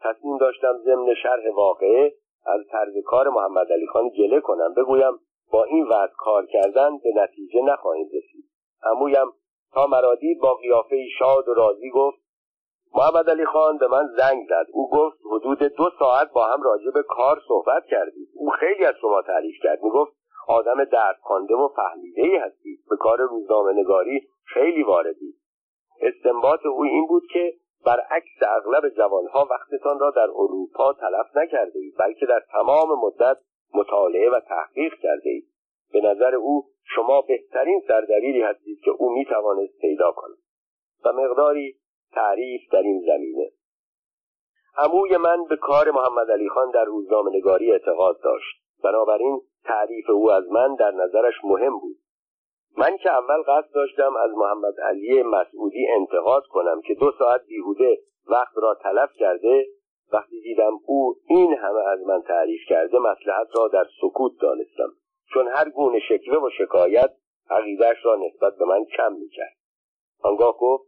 [0.00, 2.12] تصمیم داشتم ضمن شرح واقعه
[2.46, 4.74] از طرز کار محمد علی خان گله کنم.
[4.74, 5.12] بگویم
[5.52, 8.44] با این وضع کار کردن به نتیجه نخواهیم رسید.
[8.82, 9.26] امویم
[9.72, 12.27] تا مرادید با قیافه شاد و راضی گفت
[12.94, 14.66] محمد علی خان به من زنگ زد.
[14.72, 18.94] او گفت حدود دو ساعت با هم راجع به کار صحبت کردید او خیلی از
[19.00, 19.82] شما تعریف کرد.
[19.82, 21.18] می‌گفت آدم درد
[21.50, 25.34] و فهمیده ای هستید به کار روزنامه نگاری خیلی واردید
[26.00, 27.52] استنباط او این بود که
[27.86, 33.36] برعکس اغلب جوانها وقتتان را در اروپا تلف نکرده اید بلکه در تمام مدت
[33.74, 35.48] مطالعه و تحقیق کرده اید
[35.92, 40.36] به نظر او شما بهترین سردبیری هستید که او می‌توانست پیدا کند.
[41.04, 41.76] و مقداری
[42.12, 43.50] تعریف در این زمینه.
[44.76, 48.62] عموی من به کار محمد علی خان در روزنامه نگاری اعتقاد داشت.
[48.84, 51.96] بنابراین تعریف او از من در نظرش مهم بود.
[52.76, 57.98] من که اول قصد داشتم از محمد علی مسعودی انتقاد کنم که دو ساعت بیهوده
[58.26, 59.66] وقت را تلف کرده
[60.12, 64.92] وقتی دیدم او این همه از من تعریف کرده مسلحت را در سکوت دانستم.
[65.34, 67.10] چون هر گونه شکوه و شکایت
[67.50, 69.56] عقیدهش را نسبت به من کم می‌کرد.
[70.22, 70.87] آنگاه گفت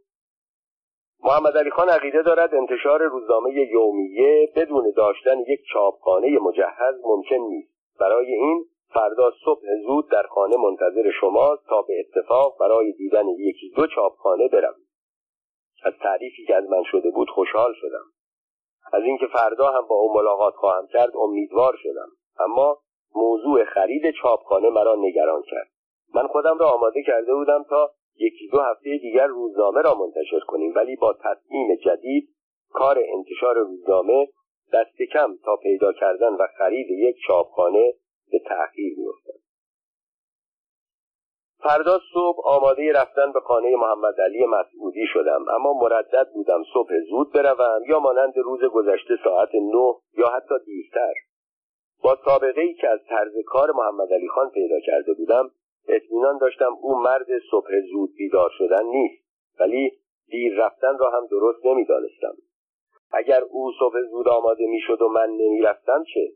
[1.23, 7.71] محمد علی خان عقیده دارد انتشار روزنامه یومیه بدون داشتن یک چاپخانه مجهز ممکن نیست.
[7.99, 13.69] برای این فردا صبح زود در خانه منتظر شماست تا به اتفاق برای دیدن یکی
[13.75, 14.87] دو چاپخانه بروید.
[15.83, 18.05] از تعریفی که از من شده بود خوشحال شدم.
[18.93, 22.09] از اینکه فردا هم با او ملاقات خواهم کرد امیدوار شدم.
[22.39, 22.77] اما
[23.15, 25.67] موضوع خرید چاپخانه مرا نگران کرد.
[26.15, 30.73] من خودم را آماده کرده بودم تا یکی دو هفته دیگر روزنامه را منتشر کنیم
[30.75, 32.29] ولی با تصمیم جدید
[32.69, 34.27] کار انتشار روزنامه
[34.73, 37.93] دست کم تا پیدا کردن و خرید یک چاپخانه
[38.31, 39.41] به تأخیر میافتد.
[41.63, 47.33] فردا صبح آماده رفتن به خانه محمد علی مسعودی شدم اما مردد بودم صبح زود
[47.33, 51.13] بروم یا مانند روز گذشته ساعت نه یا حتی دیرتر.
[52.03, 55.51] با سابقه ای که از طرز کار محمد علی خان پیدا کرده بودم
[55.87, 59.23] اطمینان داشتم او مرد صبح زود بیدار شدن نیست
[59.59, 59.91] ولی
[60.27, 62.33] دیر رفتن را هم درست نمی‌دانستم.
[63.11, 66.31] اگر او صبح زود آماده می‌شد و من نمی‌رفتم چه؟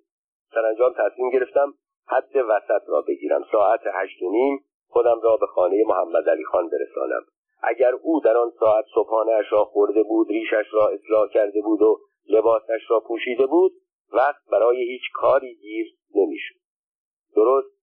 [0.54, 1.74] سرانجام تصمیم گرفتم
[2.08, 3.46] حد وسط را بگیرم.
[3.52, 7.22] ساعت هشت و نیم خودم را به خانه محمد علی خان برسانم.
[7.64, 12.00] اگر او در آن ساعت صبحانهاش را خورده بود ریشش را اصلاح کرده بود و
[12.30, 13.72] لباسش را پوشیده بود
[14.14, 16.56] وقت برای هیچ کاری گیر نمی‌شد.
[17.36, 17.75] درست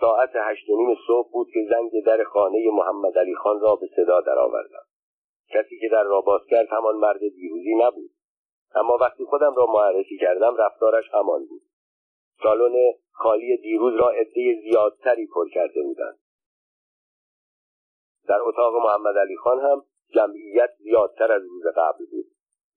[0.00, 3.86] ساعت هشت و نیم صبح بود که زنگ در خانه محمد علی خان را به
[3.96, 4.84] صدا درآوردم.
[5.48, 8.10] کسی که در را باز کرد همان مرد دیروزی نبود.
[8.74, 11.62] اما وقتی خودم را معرفی کردم رفتارش همان بود.
[12.42, 16.18] سالن خالی دیروز را عده زیادتری پر کرده بودند.
[18.28, 19.82] در اتاق محمد علی خان هم
[20.14, 22.26] جمعیت زیادتر از روز قبل بود.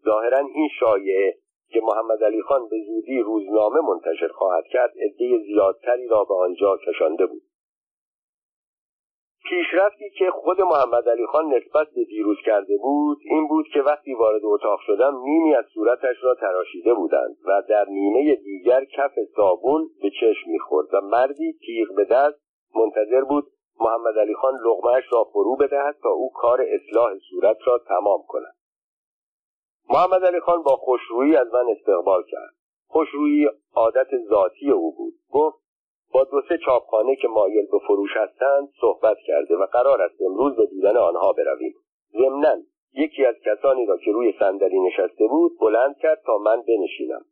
[0.05, 1.37] ظاهرا این شایعه
[1.69, 6.77] که محمد علی خان به زودی روزنامه منتشر خواهد کرد عده زیادتری را به آنجا
[6.77, 7.41] کشانده بود.
[9.49, 14.13] پیشرفتی که خود محمد علی خان نسبت به دیروز کرده بود این بود که وقتی
[14.13, 19.89] وارد اتاق شدم نیمی از صورتش را تراشیده بودند و در نیمه دیگر کف صابون
[20.01, 22.39] به چشم می‌خورد و مردی تیغ به دست
[22.75, 23.47] منتظر بود
[23.79, 28.56] محمد علی خان لغمهش را فرو بدهد تا او کار اصلاح صورت را تمام کند.
[29.89, 32.53] محمد علی خان با خوشرویی از من استقبال کرد.
[32.87, 35.13] خوشرویی عادت ذاتی او بود.
[35.31, 35.57] گفت
[36.13, 40.55] با دو سه چاپخانه که مایل به فروش هستند صحبت کرده و قرار است امروز
[40.55, 41.73] به دیدن آنها برویم.
[42.11, 42.55] ضمنا
[42.93, 47.25] یکی از کسانی را که روی صندلی نشسته بود بلند کرد تا من بنشینم.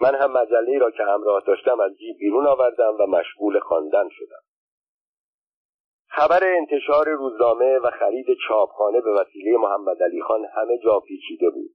[0.00, 4.42] من هم مجله را که همراه داشتم از جیب بیرون آوردم و مشغول خواندن شدم.
[6.06, 11.70] خبر انتشار روزنامه و خرید چاپخانه به وسیله محمد علی خان همه جا پیچیده بود.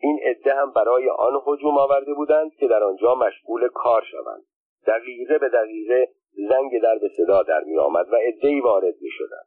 [0.00, 4.44] این عده هم برای آن هجوم آورده بودند که در آنجا مشغول کار شوند.
[4.86, 6.08] دقیقه به دقیقه
[6.48, 9.46] زنگ در به صدا در می آمد و عدهای وارد می شدند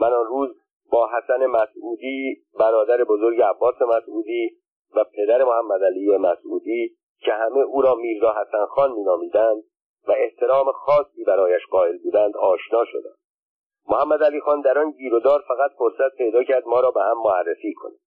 [0.00, 0.56] من آن روز
[0.90, 4.50] با حسن مسعودی برادر بزرگ عباس مسعودی
[4.96, 9.62] و پدر محمد علی مسعودی که همه او را میرزا حسن خان مینامیدند
[10.08, 13.14] و احترام خاصی برایش قائل بودند آشنا شدم
[13.88, 17.74] محمد علی خان در آن گیرودار فقط فرصت پیدا کرد ما را به هم معرفی
[17.74, 17.98] کند.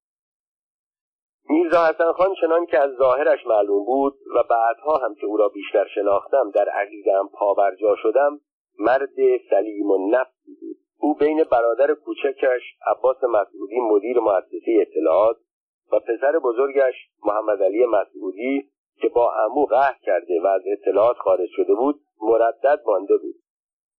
[1.48, 5.48] میرزا حسن خان چنان که از ظاهرش معلوم بود و بعدها هم که او را
[5.48, 8.40] بیشتر شناختم در عقیدم پاورجا شدم
[8.78, 9.16] مرد
[9.50, 10.76] سلیم و نفسی بود.
[11.00, 15.36] او بین برادر کوچکش عباس مسعودی مدیر مؤسسه اطلاعات
[15.92, 18.68] و پسر بزرگش محمد علی مسعودی
[19.00, 23.34] که با امو قهر کرده و از اطلاعات خارج شده بود مردد مانده بود.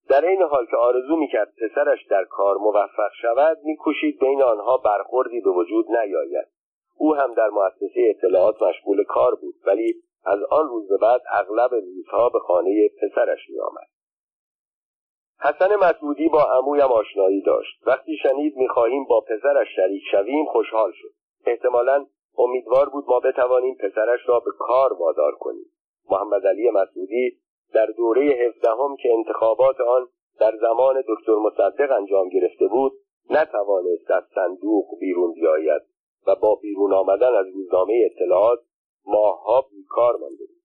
[0.10, 5.42] در این حال که آرزو می‌کرد پسرش در کار موفق شود میکوشید بین آنها برخوردی
[5.42, 6.48] به وجود نیاید.
[6.98, 11.74] او هم در مؤسسه اطلاعات مشغول کار بود ولی از آن روز به بعد اغلب
[11.74, 13.88] روزها به خانه پسرش میآمد.
[15.42, 17.88] حسن مسعودی با عمویم آشنایی داشت.
[17.88, 21.12] وقتی شنید می‌خواهیم با پسرش شریک شویم خوشحال شد.
[21.46, 22.06] احتمالا
[22.38, 25.66] امیدوار بود ما بتوانیم پسرش را به کار وادار کنیم.
[26.10, 27.38] محمد علی مسعودی
[27.74, 30.08] در دوره هفدهم که انتخابات آن
[30.40, 32.92] در زمان دکتر مصدق انجام گرفته بود
[33.30, 35.82] نتوانست از صندوق بیرون بیاید.
[36.28, 38.60] و با بیرون آمدن از روزنامه اطلاعات
[39.06, 40.64] ماهها بیکار مانده بود.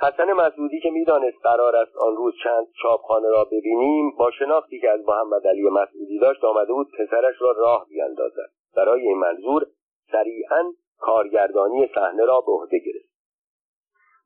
[0.00, 4.90] حسن مسعودی که می‌دانست قرار است آن روز چند چاپخانه را ببینیم با شناختی که
[4.90, 8.50] از محمد علی مسعودی داشت آمده بود پسرش را راه بیاندازد.
[8.76, 9.66] برای این منظور
[10.12, 13.14] سریعا کارگردانی صحنه را به عهده گرفت.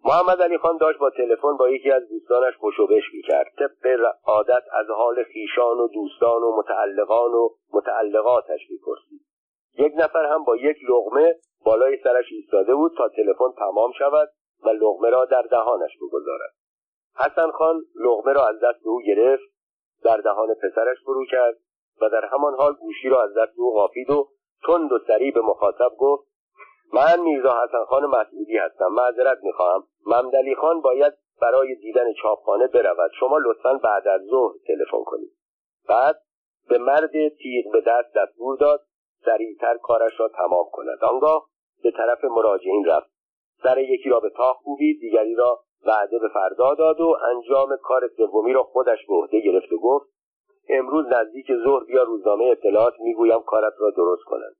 [0.04, 3.52] محمد علی خان داشت با تلفن با یکی از دوستانش پشوبش می‌کرد.
[3.58, 9.27] طبق عادت از حال خیشان و دوستان و متعلقان و متعلقاتش می‌پرسید.
[9.78, 14.28] یک نفر هم با یک لغمه بالای سرش ایستاده بود تا تلفن تمام شود
[14.64, 16.50] و لغمه را در دهانش بگذارد.
[17.16, 19.44] حسن خان لغمه را از دست او گرفت
[20.04, 21.56] در دهان پسرش فرو کرد
[22.00, 24.28] و در همان حال گوشی را از دست او قافید و
[24.66, 26.28] تند و سریع به مخاطب گفت
[26.92, 29.84] من میرزا حسن خان مسعودی هستم معذرت می‌خواهم.
[30.06, 33.10] ممدلی خان باید برای دیدن چاپخانه برود.
[33.20, 35.32] شما لطفا بعد از ظهر تلفن کنید.
[35.88, 36.20] بعد
[36.68, 38.80] به مرد تیغ به دست دستور داد
[39.24, 41.04] سریعتر کارش را تمام کند.
[41.04, 41.46] آنگاه
[41.82, 43.10] به طرف مراجعین رفت.
[43.62, 48.08] سر یکی را به تاخ کوبید دیگری را وعده به فردا داد و انجام کار
[48.16, 50.06] سومی را خودش به عهده گرفت و گفت
[50.68, 54.56] امروز نزدیک ظهر بیا روزنامه اطلاعات می‌گویم کارت را درست کنند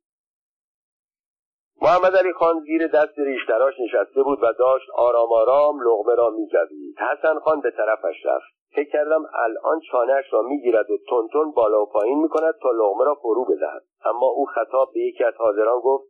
[1.82, 6.96] محمد علی خان زیر دست ریشتراش نشسته بود و داشت آرام آرام لغمه را میجوید
[6.98, 8.57] حسن خان به طرفش رفت.
[8.74, 13.14] فکر کردم الان چانهش را می‌گیرد و تونتون بالا و پایین می‌کند تا لغمه را
[13.14, 13.82] فرو بدهد.
[14.04, 16.04] اما او خطاب به یکی از حاضران گفت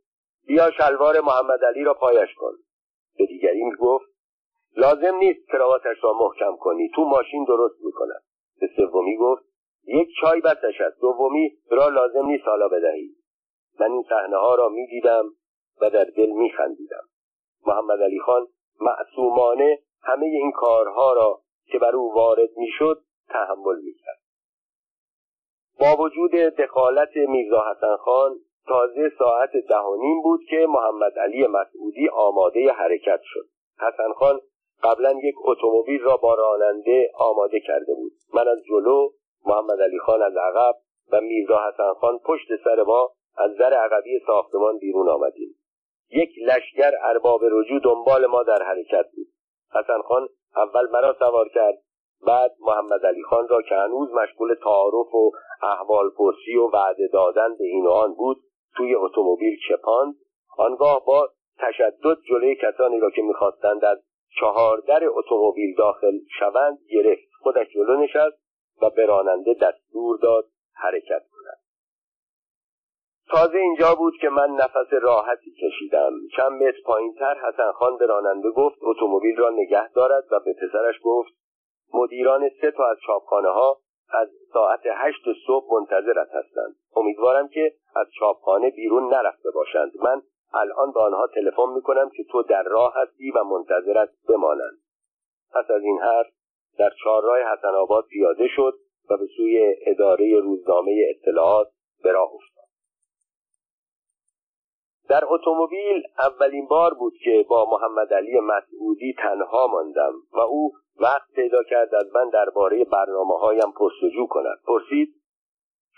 [0.47, 2.53] بیا شلوار محمد علی را پایش کن.
[3.19, 4.07] به دیگری می‌گفت
[4.77, 8.23] لازم نیست کراواتش را محکم کنی تو ماشین درست می‌کند.
[8.61, 9.45] به سومی گفت
[9.87, 13.17] یک چای بسش است دومی را لازم نیست حالا بدهی.
[13.81, 15.25] من این صحنه ها را می‌دیدم
[15.81, 17.05] و در دل میخندیدم.
[17.67, 18.47] محمد علی خان
[18.81, 21.41] معصومانه همه این کارها را
[21.73, 24.21] که بر او وارد می‌شد تحمل می‌کرد.
[25.81, 28.37] با وجود دخالت میرزا حسن خان
[28.69, 33.47] تازه ساعت دهانیم بود که محمد علی مسعودی آماده حرکت شد.
[33.81, 34.41] حسن خان
[34.83, 38.13] قبلا یک اتومبیل را با راننده آماده کرده بود.
[38.35, 39.11] من از جلو
[39.47, 40.75] محمد علی خان از عقب
[41.13, 45.55] و میرزا حسن خان پشت سر ما از در عقبی ساختمان بیرون آمدیم.
[46.11, 49.27] یک لشکر ارباب رجوع دنبال ما در حرکت بود.
[49.75, 51.79] حسن خان اول مرا سوار کرد.
[52.27, 55.31] بعد محمد علی خان را که هنوز مشغول تعارف و
[55.63, 58.37] احوال پرسی و وعده دادن به این و آن بود
[58.77, 60.15] توی اتومبیل چپاند.
[60.59, 63.99] آنگاه با تشدد جلوی کسانی را که می‌خواستند از
[64.41, 67.29] چهار در اتومبیل داخل شوند گرفت.
[67.43, 68.39] خودش جلو نشست
[68.83, 70.45] و به راننده دستور داد
[70.75, 71.23] حرکت
[73.31, 76.13] تازه اینجا بود که من نفس راحتی کشیدم.
[76.37, 80.25] چند متر پایینتر حسن خان به راننده گفت اتومبیل را نگه دارد.
[80.31, 81.33] و به پسرش گفت
[81.95, 83.79] مدیران سه تا از چاپخانه ها
[84.11, 86.75] از ساعت هشت صبح منتظرت هستند.
[86.97, 89.93] امیدوارم که از چاپخانه بیرون نرفته باشند.
[90.03, 90.23] من
[90.55, 94.79] الان به آنها تلفن می‌کنم که تو در راه هستی و منتظرت بمانند.
[95.55, 96.27] پس از این حرف
[96.79, 98.75] در چهارراه حسن آباد پیاده شد
[99.11, 101.69] و به سوی اداره روزنامه اطلاعات
[102.03, 102.68] به راه افتاد.
[105.09, 111.33] در اتومبیل اولین بار بود که با محمد علی مسعودی تنها ماندم و او وقت
[111.35, 114.59] پیدا کرد از من درباره برنامه هایم پرسجو کند.
[114.67, 115.15] پرسید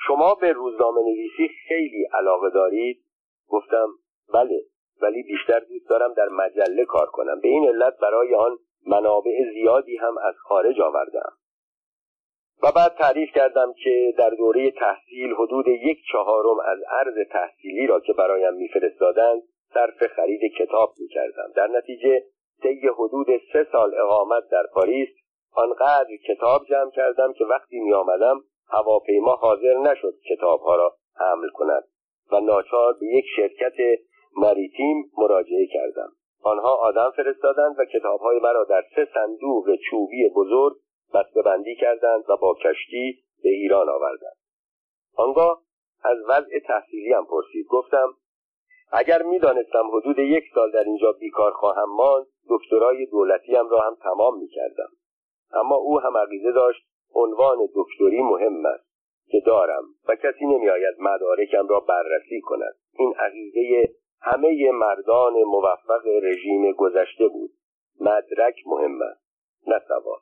[0.06, 3.04] شما به روزنامه نویسی خیلی علاقه دارید؟
[3.48, 3.88] گفتم
[4.34, 4.60] بله
[5.02, 7.40] ولی بیشتر دوست دارم در مجله کار کنم.
[7.40, 11.32] به این علت برای آن منابع زیادی هم از خارج آوردم
[12.62, 18.00] و بعد تعریف کردم که در دوره تحصیل حدود یک چهارم از عرض تحصیلی را
[18.00, 19.42] که برایم میفرستادند
[19.74, 21.52] صرف خرید کتاب می‌کردم.
[21.56, 22.22] در نتیجه
[22.62, 25.08] طی حدود سه سال اقامت در پاریس
[25.52, 31.84] آنقدر کتاب جمع کردم که وقتی میآمدم هواپیما حاضر نشد کتابها را حمل کند
[32.32, 34.00] و ناچار به یک شرکت
[34.36, 36.12] مریتیم مراجعه کردم.
[36.42, 40.76] آنها آدم فرستادند و کتابهای مرا در سه صندوق چوبی بزرگ
[41.44, 44.36] بندی کردند و با کشتی به ایران آوردند.
[45.16, 45.62] آنگاه
[46.04, 47.66] از وضع تحصیلی هم پرسید.
[47.66, 48.14] گفتم
[48.92, 54.38] اگر می‌دانستم حدود یک سال در اینجا بیکار خواهم ماند دکترای دولتیم را هم تمام
[54.38, 54.88] می‌کردم.
[55.52, 56.82] اما او هم عقیده داشت
[57.14, 58.90] عنوان دکتری مهم است
[59.30, 62.74] که دارم و کسی نمیآید مدارکم را بررسی کند.
[62.98, 67.50] این عقیده همه مردان موفق رژیم گذشته بود.
[68.00, 69.24] مدرک مهم است
[69.66, 70.20] نه سواد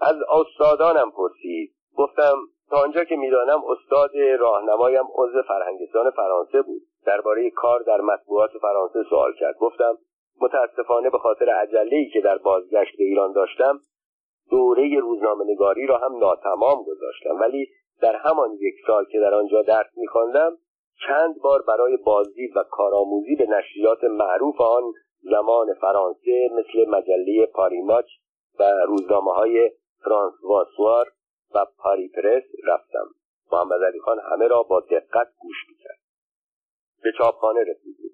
[0.00, 1.74] از استادانم پرسید.
[1.96, 2.34] گفتم
[2.70, 6.82] تا آنجا که می‌دانم استاد راهنمایم عضو فرهنگستان فرانسه بود.
[7.06, 9.56] درباره کار در مطبوعات فرانسه سوال کرد.
[9.56, 9.98] گفتم
[10.40, 13.80] متاسفانه به خاطر عجله که در بازگشت به ایران داشتم
[14.50, 17.40] دوره روزنامه نگاری را هم ناتمام گذاشتم.
[17.40, 17.68] ولی
[18.00, 20.58] در همان یک سال که در آنجا درس میخواندم
[21.06, 24.82] چند بار برای بازدید و کارآموزی به نشریات معروف آن
[25.22, 28.06] زمان فرانسه مثل مجله پاریماچ
[28.58, 29.70] و روزنامه های
[30.04, 31.12] فرانسواسوار
[31.54, 33.06] و پاری پرس رفتم.
[33.52, 35.98] محمد علی خان همه را با دقت گوش می‌کرد.
[37.02, 38.10] به چاپخانه رسیدیم.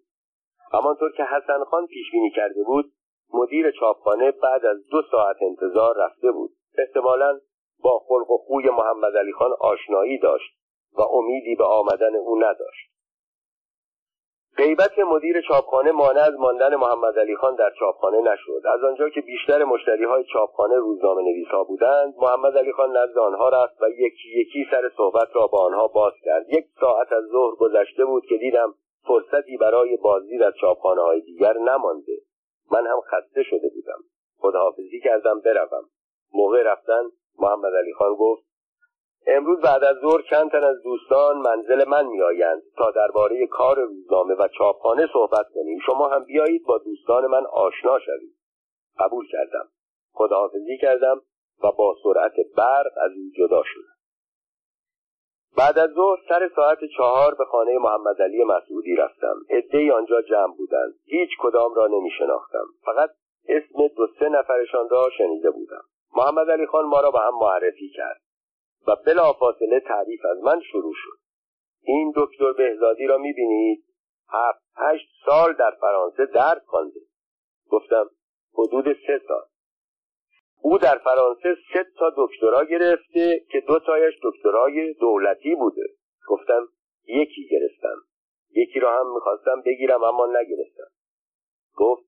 [0.73, 2.93] همانطور که حسن خان پیش بینی کرده بود
[3.33, 6.51] مدیر چاپخانه بعد از دو ساعت انتظار رفته بود.
[6.79, 7.41] احتمالا
[7.83, 10.57] با خلق و خوی محمد علی خان آشنایی داشت
[10.93, 12.94] و امیدی به آمدن او نداشت.
[14.57, 18.67] غیبت مدیر چاپخانه مانع از ماندن محمد علی خان در چاپخانه نشد.
[18.75, 23.19] از آنجا که بیشتر مشتری های چاپخانه روزنامه نویس ها بودند محمد علی خان نزد
[23.19, 26.49] آنها رفت و یکی یکی سر صحبت را با آنها باز کرد.
[26.49, 28.75] یک ساعت از ظهر گذشته بود که دیدم
[29.07, 32.17] فرصتی برای بازدید از چاپخانه های دیگر نمانده.
[32.71, 33.99] من هم خسته شده بودم.
[34.39, 35.85] خداحافظی کردم بروم.
[36.35, 37.03] موقع رفتن
[37.39, 38.54] محمد علی خان گفت
[39.27, 44.35] امروز بعد از ظهر چند تن از دوستان منزل من میآیند تا درباره کار روزنامه
[44.35, 45.79] و چاپخانه صحبت کنیم.
[45.87, 48.35] شما هم بیایید با دوستان من آشنا شوید
[48.99, 49.69] قبول کردم.
[50.13, 51.21] خداحافظی کردم
[51.65, 53.95] و با سرعت برق از او جدا شدم.
[55.57, 59.37] بعد از ظهر سر ساعت چهار به خانه محمد علی مسعودی رفتم.
[59.51, 60.95] عدهای آنجا جمع بودند.
[61.05, 63.11] هیچ کدام را نمی شناختم فقط
[63.49, 65.83] اسم دو سه نفرشان را شنیده بودم.
[66.17, 68.21] محمد علی خان ما را به هم معرفی کرد.
[68.87, 71.19] و بلافاصله تعریف از من شروع شد.
[71.83, 73.85] این دکتر بهزادی را می‌بینید؟
[74.29, 77.01] هفت هشت سال در فرانسه درس خوانده.
[77.71, 78.11] گفتم
[78.55, 79.43] حدود سه سال.
[80.63, 85.87] او در فرانسه سه تا دکترا گرفته که دو تایش دکترای دولتی بوده.
[86.29, 86.69] گفتم
[87.07, 87.97] یکی گرفتم.
[88.51, 90.91] یکی را هم می‌خواستم بگیرم اما نگرفتم.
[91.77, 92.05] گفت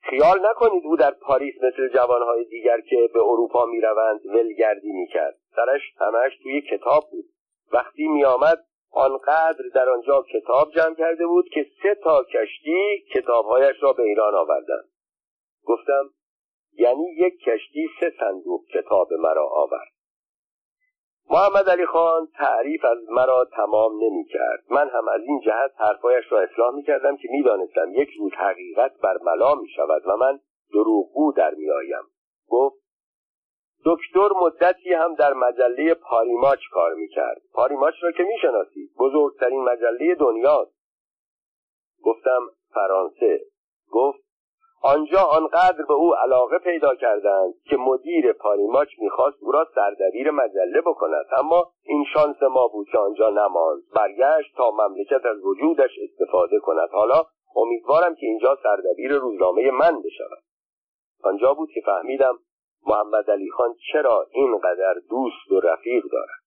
[0.00, 5.37] خیال نکنید او در پاریس مثل جوانهای دیگر که به اروپا می‌روند ولگردی می‌کرد.
[5.56, 7.24] سرش همش توی کتاب بود.
[7.72, 13.92] وقتی میآمد آنقدر در آنجا کتاب جمع کرده بود که سه تا کشتی کتابهایش را
[13.92, 14.88] به ایران آوردند.
[15.64, 16.10] گفتم
[16.72, 19.98] یعنی یک کشتی سه صندوق کتاب مرا آورد.
[21.30, 26.24] محمد علی خان تعریف از مرا تمام نمی کرد من هم از این جهت حرفایش
[26.32, 28.92] را اصلاح می کردم که می دانستم یک روز حقیقت
[29.22, 30.40] ملا می شود و من
[30.72, 32.04] دروغگو در می آیم
[32.48, 32.77] گفت
[33.84, 39.64] دکتر مدتی هم در مجله پاریماچ کار می کرد پاریماچ را که می شناسید بزرگترین
[39.64, 40.78] مجله دنیاست.
[42.04, 42.40] گفتم
[42.74, 43.40] فرانسه.
[43.90, 44.18] گفت
[44.82, 50.80] آنجا آنقدر به او علاقه پیدا کردند که مدیر پاریماچ می‌خواست او را سردبیر مجله
[50.80, 51.26] بکند.
[51.38, 53.82] اما این شانس ما بود که آنجا نماند.
[53.94, 56.88] برگشت تا مملکت از وجودش استفاده کند.
[56.92, 57.24] حالا
[57.56, 60.42] امیدوارم که اینجا سردبیر روزنامه من بشود.
[61.22, 62.38] آنجا بود که فهمیدم
[62.86, 66.38] محمد علی خان چرا اینقدر دوست و رفیق دارد؟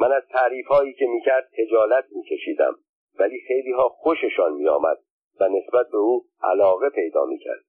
[0.00, 2.76] من از تعریف هایی که می‌کرد خجالت میکشیدم
[3.18, 4.98] ولی خیلی ها خوششان میآمد
[5.40, 7.64] و نسبت به او علاقه پیدا می‌کرد.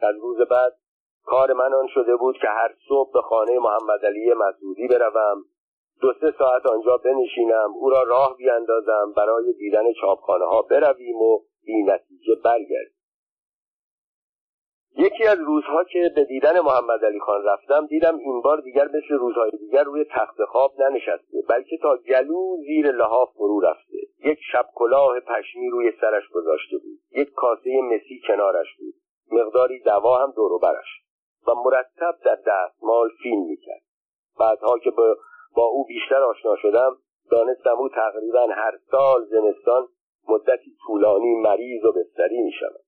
[0.00, 0.72] از روز بعد
[1.24, 5.44] کار من آن شده بود که هر صبح به خانه محمد علی مسعودی بروم
[6.00, 11.38] دو سه ساعت آنجا بنشینم او را راه بیاندازم برای دیدن چاپخانه ها برویم و
[11.64, 12.93] بی نتیجه برگردیم.
[14.96, 19.14] یکی از روزها که به دیدن محمد علی خان رفتم دیدم این بار دیگر مثل
[19.14, 23.96] روزهای دیگر روی تخت خواب ننشسته بلکه تا گلو زیر لحاف فرو رفته.
[24.24, 26.98] یک شب کلاه پشمی روی سرش گذاشته بود.
[27.12, 28.94] یک کاسه مسی کنارش بود.
[29.32, 31.00] مقداری دوا هم دور برش.
[31.48, 33.82] و مرتب در دستمال فیلم می‌کرد.
[34.38, 34.90] بعدها که
[35.56, 36.96] با او بیشتر آشنا شدم
[37.30, 39.88] دانستم او تقریبا هر سال زمستان
[40.28, 42.83] مدتی طولانی مریض و بستری می شود.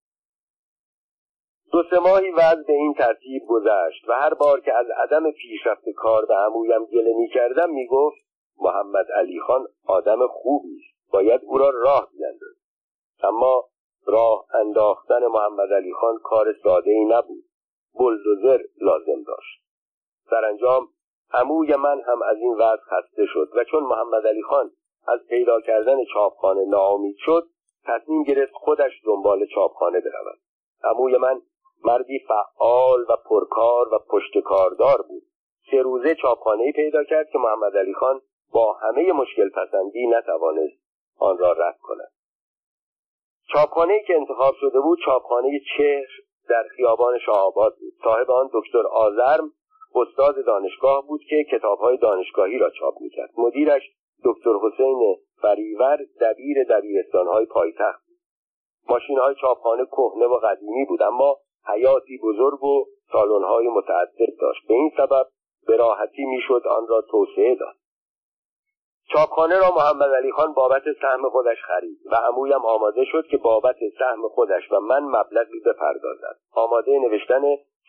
[1.73, 5.89] دو سه ماهی وضع به این ترتیب گذشت و هر بار که از عدم پیشرفت
[5.97, 8.17] کار به عمویم گله می کردم می گفت
[8.61, 12.67] محمد علی خان آدم خوبی است باید او را راه بیندازد
[13.23, 13.65] اما
[14.07, 17.45] راه انداختن محمد علی خان کار ساده ای نبود.
[17.99, 19.63] بلدوزر لازم داشت.
[20.31, 20.89] سرانجام
[21.33, 24.71] عموی من هم از این وضع خسته شد و چون محمد علی خان
[25.09, 27.49] از پیدا کردن چاپخانه ناامید شد
[27.85, 30.39] تصمیم گرفت خودش دنبال چاپخانه برود.
[30.85, 31.41] عموی من
[31.85, 35.23] مردی فعال و پرکار و پشتکاردار بود.
[35.71, 38.21] سه روزه چاپخانه پیدا کرد که محمد علی خان
[38.53, 40.79] با همه مشکل پسندی نتوانست
[41.19, 42.13] آن را رد کند.
[43.53, 46.09] چاپخانه که انتخاب شده بود چاپخانه چهر
[46.49, 47.93] در خیابان شاهآباد بود.
[48.05, 49.53] صاحب آن دکتر آزرم
[49.95, 53.31] استاد دانشگاه بود که کتابهای دانشگاهی را چاپ می‌کرد.
[53.39, 53.83] مدیرش
[54.25, 58.17] دکتر حسین فریور دبیر دبیرستانهای پایتخت بود.
[58.89, 61.37] ماشین های چاپخانه کهنه و قدیمی بود اما
[61.67, 64.67] حیاتی بزرگ و سالن‌های متعدد داشت.
[64.69, 65.27] به این سبب
[65.67, 67.75] به راحتی می‌شد آن را توسعه داد.
[69.13, 73.77] چاپخانه را محمد علی خان بابت سهم خودش خرید و عمویم آماده شد که بابت
[73.99, 76.37] سهم خودش و من مبلغی بپردازد.
[76.53, 77.43] آماده نوشتن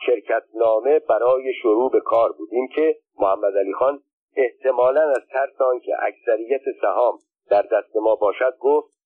[0.05, 3.99] شرکت نامه برای شروع به کار بودیم که محمد علی خان
[4.36, 7.19] احتمالا از ترس که اکثریت سهام
[7.49, 8.97] در دست ما باشد گفت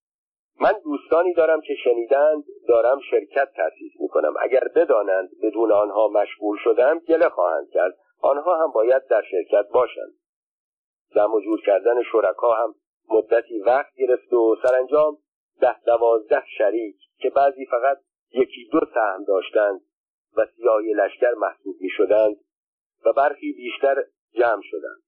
[0.60, 4.34] من دوستانی دارم که شنیدند دارم شرکت تأسیس می‌کنم.
[4.40, 7.98] اگر بدانند بدون آنها مشغول شدم گله خواهند کرد.
[8.22, 10.14] آنها هم باید در شرکت باشند.
[11.16, 12.76] جمع جور کردن شرکا هم
[13.10, 15.18] مدتی وقت گرفت و سرانجام
[15.62, 17.98] ده دوازده شریک که بعضی فقط
[18.34, 19.82] یکی دو سهم داشتند
[20.38, 22.36] و سیاهی لشکر محسوب می شدند
[23.06, 25.02] و برخی بیشتر جمع شدند.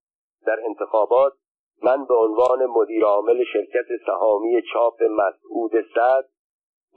[0.45, 1.33] در انتخابات
[1.81, 6.25] من به عنوان مدیر عامل شرکت سهامی چاپ مسعود سعد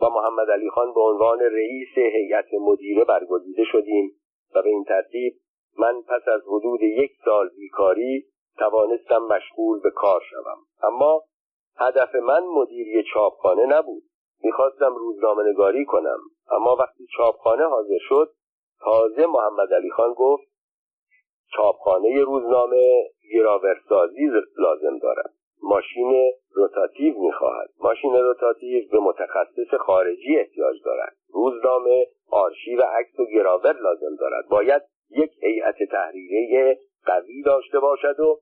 [0.03, 4.11] و محمد علی خان به عنوان رئیس هیئت مدیره برگزیده شدیم
[4.55, 5.35] و به این ترتیب
[5.79, 8.27] من پس از حدود یک سال بیکاری
[8.59, 10.59] توانستم مشغول به کار شوم.
[10.83, 11.23] اما
[11.77, 14.03] هدف من مدیری چاپخانه نبود.
[14.43, 16.19] می‌خواستم روزنامه نگاری کنم.
[16.51, 18.33] اما وقتی چاپخانه حاضر شد
[18.81, 20.49] تازه محمد علی خان گفت
[21.57, 25.33] چاپخانه روزنامه گراورسازی لازم دارد.
[25.63, 27.71] ماشین روتاتیو می‌خواهد.
[27.81, 31.17] ماشین روتاتیو به متخصص خارجی احتیاج دارد.
[31.33, 34.49] روزنامه آرشیو عکس و گراور لازم دارد.
[34.49, 38.41] باید یک هیئت تحریریه قوی داشته باشد و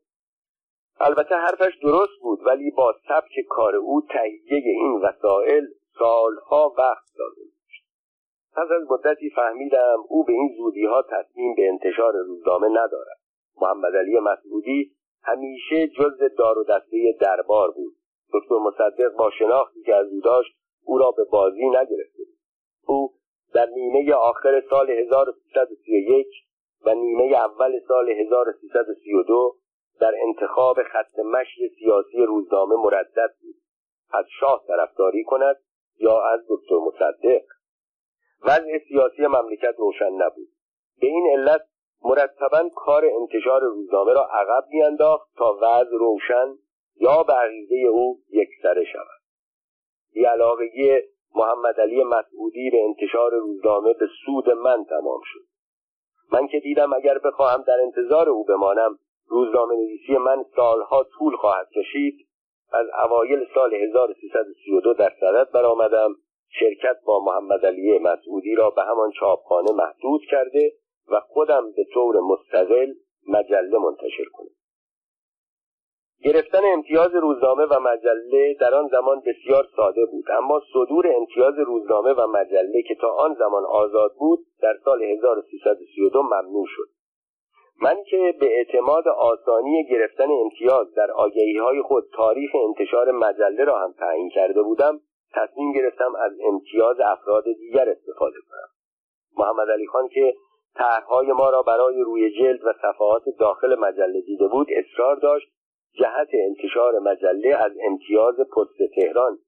[1.00, 5.66] البته حرفش درست بود ولی با سبک کار او تهیه این وسایل
[5.98, 7.84] سالها وقت لازم داشت.
[8.56, 13.23] پس از مدتی فهمیدم او به این زودی ها تصمیم به انتشار روزنامه ندارد.
[13.60, 14.92] محمد علی مسعودی
[15.22, 17.94] همیشه جز دار و دسته دربار بود.
[18.32, 22.22] دکتر مصدق با شناختی که از او داشت او را به بازی نگرفته
[22.86, 23.14] او
[23.54, 26.26] در نیمه آخر سال 1331
[26.86, 29.56] و نیمه اول سال 1332
[30.00, 33.54] در انتخاب خط مشی سیاسی روزنامه مردد بود.
[34.12, 35.56] از شاه طرفداری کند
[35.98, 37.42] یا از دکتر مصدق؟
[38.42, 40.48] وضع سیاسی مملکت روشن نبود.
[41.00, 41.60] به این علت
[42.02, 46.58] مرتبا کار انتشار روزنامه را عقب میانداخت تا وضع روشن
[47.00, 49.20] یا به عقیده او یکسره شود.
[50.14, 50.96] بیعلاقگی
[51.34, 55.44] محمد علی مسعودی به انتشار روزنامه به سود من تمام شد.
[56.32, 61.68] من که دیدم اگر بخواهم در انتظار او بمانم روزنامه نویسی من سالها طول خواهد
[61.76, 62.28] کشید.
[62.72, 66.14] از اوایل سال 1332 در صدد برآمدم.
[66.60, 70.72] شرکت با محمد علی مسعودی را به همان چاپخانه محدود کرده
[71.10, 72.92] و خودم به طور مستقل
[73.28, 74.50] مجله منتشر کنم.
[76.24, 82.12] گرفتن امتیاز روزنامه و مجله در آن زمان بسیار ساده بود اما صدور امتیاز روزنامه
[82.12, 86.88] و مجله که تا آن زمان آزاد بود در سال 1332 ممنوع شد.
[87.82, 93.78] من که به اعتماد آسانی گرفتن امتیاز در آگهی های خود تاریخ انتشار مجله را
[93.78, 95.00] هم تعیین کرده بودم
[95.34, 98.68] تصمیم گرفتم از امتیاز افراد دیگر استفاده کنم.
[99.38, 100.34] محمد علی خان که
[100.74, 105.48] طرحهای ما را برای روی جلد و صفحات داخل مجله دیده بود اصرار داشت
[105.92, 109.38] جهت انتشار مجله از امتیاز پست تهران.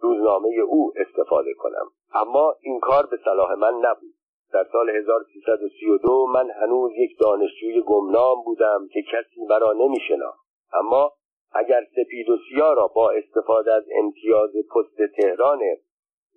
[0.00, 1.86] روزنامه او استفاده کنم.
[2.14, 4.14] اما این کار به صلاح من نبود.
[4.52, 10.40] در سال 1332 من هنوز یک دانشجوی گمنام بودم که کسی مرا نمیشناخت.
[10.72, 11.12] اما
[11.54, 15.60] اگر سپید و سیاه را با استفاده از امتیاز پست تهران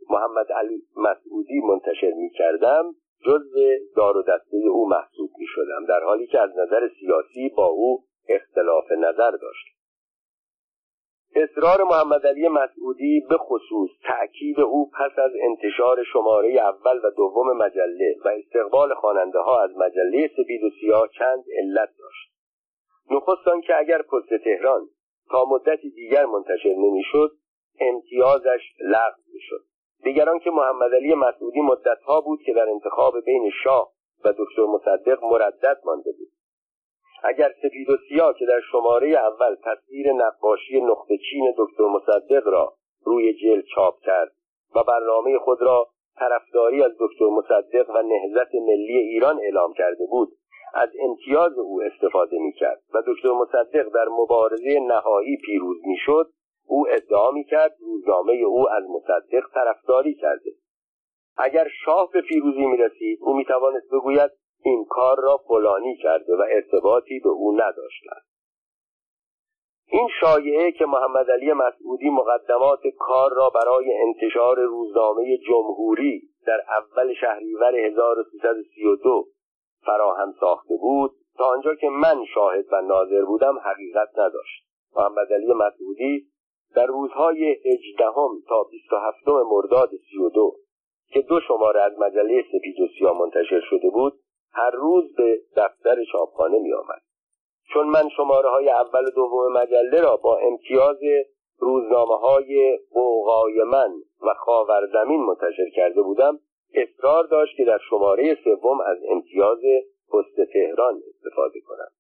[0.10, 3.60] محمد علی مسعودی منتشر می کردم جزو
[3.96, 8.04] دار و دسته او محسوب می شدم در حالی که از نظر سیاسی با او
[8.30, 9.76] اختلاف نظر داشت.
[11.36, 17.58] اصرار محمد علی مسعودی به خصوص تأکید او پس از انتشار شماره اول و دوم
[17.58, 22.32] مجله و استقبال خواننده ها از مجله سپید و سیاه چند علت داشت.
[23.12, 24.88] نخست که اگر پست تهران
[25.30, 27.32] تا مدتی دیگر منتشر نمی‌شد
[27.80, 29.64] امتیازش لغو می‌شد.
[30.04, 33.92] دیگران که محمد علی مسعودی مدتها بود که در انتخاب بین شاه
[34.26, 36.28] و دکتر مصدق مردد مانده بود.
[37.24, 42.74] اگر سپید و سیاه که در شماره اول تصویر نقاشی نقطه چین دکتر مصدق را
[43.06, 44.32] روی جلد چاپ کرد
[44.76, 45.88] و برنامه خود را
[46.20, 50.30] طرفداری از دکتر مصدق و نهضت ملی ایران اعلام کرده بود
[50.74, 56.30] از امتیاز او استفاده می کرد و دکتر مصدق در مبارزه نهایی پیروز می شد
[56.68, 60.52] او ادعا می کرد روزنامه او از مصدق طرفداری کرده.
[61.38, 64.32] اگر شاه به پیروزی می رسید او می توانست بگوید
[64.64, 68.26] این کار را فلانی کرده و ارتباطی به او نداشتند.
[69.88, 77.14] این شایعه که محمد علی مسعودی مقدمات کار را برای انتشار روزنامه جمهوری در اول
[77.14, 79.28] شهریور 1332
[79.86, 84.66] فراهم ساخته بود تا آنجا که من شاهد و ناظر بودم حقیقت نداشت.
[84.96, 86.28] محمد علی مسعودی
[86.76, 90.56] در روزهای هجدهم تا 27 مرداد 32
[91.14, 94.14] که دو شماره از مجله سپید و سیاه منتشر شده بود
[94.52, 97.02] هر روز به دفتر چاپخانه می آمد.
[97.74, 101.00] چون من شماره های اول و دوم مجله را با امتیاز
[101.60, 106.40] روزنامه های بوغای من و خاورزمین منتشر کرده بودم
[106.74, 109.60] اصرار داشت که در شماره سوم از امتیاز
[110.14, 111.92] پست تهران استفاده کنم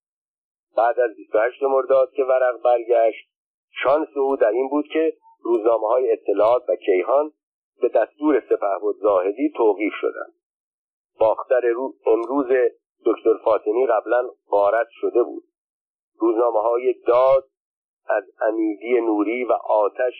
[0.77, 3.34] بعد از 28 مرداد که ورق برگشت
[3.83, 5.13] شانس او در این بود که
[5.43, 7.31] روزنامه های اطلاعات و کیهان
[7.81, 10.33] به دستور سپهبد زاهدی توقیف شدند.
[11.19, 11.61] باختر
[12.05, 12.47] امروز
[13.05, 15.43] دکتر فاطمی قبلا غارت شده بود.
[16.19, 17.47] روزنامه های داد
[18.07, 20.13] از امیدی نوری و آتش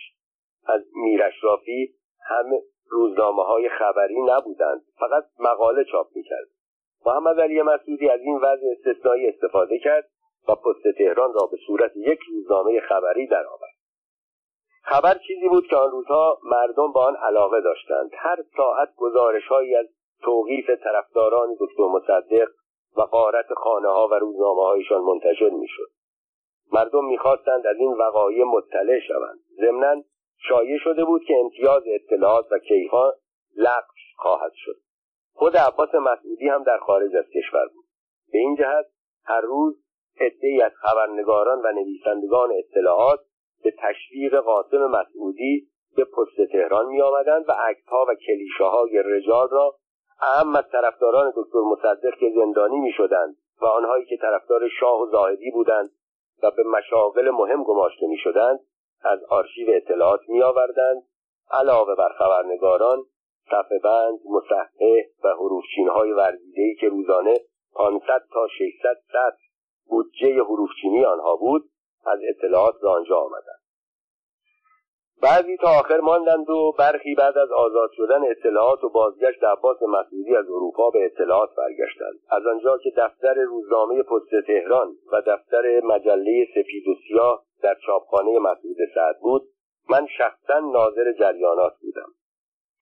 [0.66, 6.48] از میرشرافی همه روزنامه های خبری نبودند فقط مقاله چاپ می‌کرد.
[7.06, 10.08] محمد علی مسعودی از این وضع استثنایی استفاده کرد
[10.48, 13.76] و پست تهران را به صورت یک روزنامه خبری درآورد.
[14.82, 18.10] خبر چیزی بود که آن روزها مردم به آن علاقه داشتند.
[18.14, 19.86] هر ساعت گزارشهایی از
[20.22, 22.48] توقیف طرفداران دکتر مصدق
[22.96, 25.90] و قارت خانه ها و روزنامه هایشان منتشر می‌شد.
[26.72, 29.38] مردم می‌خواستند از این وقایع مطلع شوند.
[29.56, 30.02] ضمنا
[30.38, 33.12] شایع شده بود که امتیاز اطلاعات و کیهان
[33.56, 34.76] لغو خواهد شد.
[35.34, 37.84] خود عباس مسعودی هم در خارج از کشور بود.
[38.32, 38.86] به این جهت
[39.24, 39.85] هر روز
[40.20, 43.20] عدهای از خبرنگاران و نویسندگان اطلاعات
[43.62, 49.48] به تشویق قاسم مسعودی به پست تهران می آمدند و عکسها و کلیشه های رجال
[49.50, 49.74] را
[50.20, 55.06] اهم از طرفداران دکتر مصدق که زندانی می شدند و آنهایی که طرفدار شاه و
[55.06, 55.90] زاهدی بودند
[56.42, 58.60] و به مشاغل مهم گماشته می شدند
[59.04, 61.02] از آرشیو اطلاعات می آوردند
[61.50, 63.04] علاوه بر خبرنگاران
[63.50, 67.34] صفحه بند مصحح و حروفچین های ورزیدهی که روزانه
[67.74, 69.45] 500 تا 600 سطر
[69.88, 71.62] بودجه حروفچینی آنها بود
[72.06, 73.60] از اطلاعات به آنجا آمدند.
[75.22, 80.36] بعضی تا آخر ماندند و برخی بعد از آزاد شدن اطلاعات و بازگشت عباس مسعودی
[80.36, 82.18] از اروپا به اطلاعات برگشتند.
[82.30, 88.38] از آنجا که دفتر روزنامه پست تهران و دفتر مجله سپید و سیاه در چاپخانه
[88.38, 89.42] مسعود سعد بود
[89.90, 92.08] من شخصا ناظر جریانات بودم.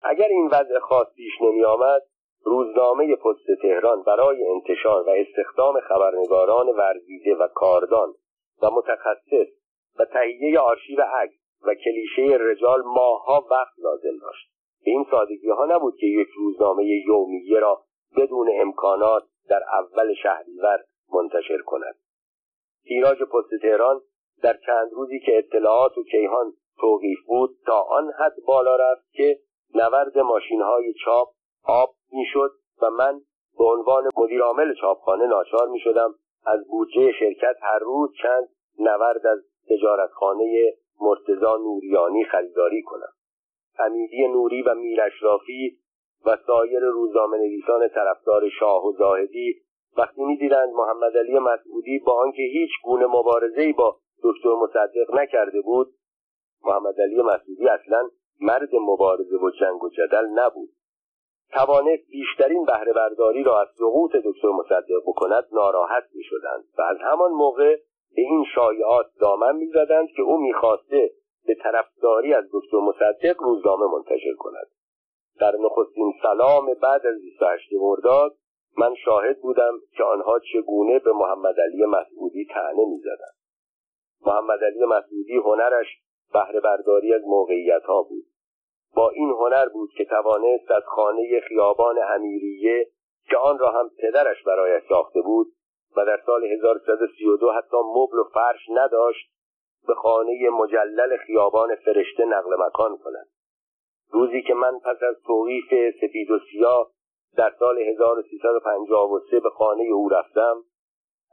[0.02, 2.02] اگر این وضع خاص پیش نمی آمد
[2.44, 8.14] روزنامه پست تهران برای انتشار و استخدام خبرنگاران ورزیده و کاردان
[8.62, 9.48] و متخصص
[10.00, 14.50] و تهیه آرشیو عکس و کلیشه رجال ماهها وقت لازم داشت.
[14.86, 17.84] به این سادگی ها نبود که یک روزنامه یومیه را
[18.18, 20.80] بدون امکانات در اول شهریور
[21.14, 21.96] منتشر کند.
[22.84, 24.02] تیراژ پست تهران
[24.44, 29.40] در چند روزی که اطلاعات و کیهان توقیف بود تا آن حد بالا رفت که
[29.76, 31.28] نورد ماشین های چاپ
[31.64, 32.52] آب می‌شد
[32.82, 33.22] و من
[33.58, 38.48] به عنوان مدیرعامل چاپخانه ناچار می شدم از بودجه شرکت هر روز چند
[38.80, 39.40] نورد از
[39.70, 43.14] تجارتخانه مرتزا نوریانی خریداری کنم.
[43.80, 45.78] امیدی نوری و میرشرافی
[46.26, 49.62] و سایر روزنامه نویسان طرفدار شاه و زاهدی
[49.98, 55.88] وقتی می‌دیدند محمد علی مسعودی با آنکه هیچ گونه مبارزهای با دکتر مصدق نکرده بود
[56.66, 58.10] محمد علی مسعودی اصلا
[58.42, 60.70] مرد مبارزه و جنگ و جدل نبود.
[61.54, 66.98] توانست بیشترین بهره برداری را از سقوط دکتر مصدق بکند ناراحت می شدند و از
[67.02, 67.76] همان موقع
[68.16, 71.12] به این شایعات دامن می‌زدند که او می‌خواسته
[71.46, 74.68] به طرفداری از دکتر مصدق روزنامه منتشر کند.
[75.40, 78.36] در نخستین سلام بعد از 28 مرداد
[78.78, 83.36] من شاهد بودم که آنها چگونه به محمد علی مسعودی تعنه می‌زدند.
[84.26, 85.88] محمد علی مسعودی هنرش
[86.34, 88.26] بهره برداری از موقعیت ها بود.
[88.96, 92.88] با این هنر بود که توانست از خانه خیابان امیریه
[93.30, 95.48] که آن را هم پدرش برایش ساخته بود
[95.98, 99.34] و در سال 1332 حتی مبل و فرش نداشت
[99.88, 103.28] به خانه مجلل خیابان فرشته نقل مکان کند
[104.12, 106.92] روزی که من پس از توقیف سپید و سیاه
[107.38, 110.56] در سال 1353 به خانه او رفتم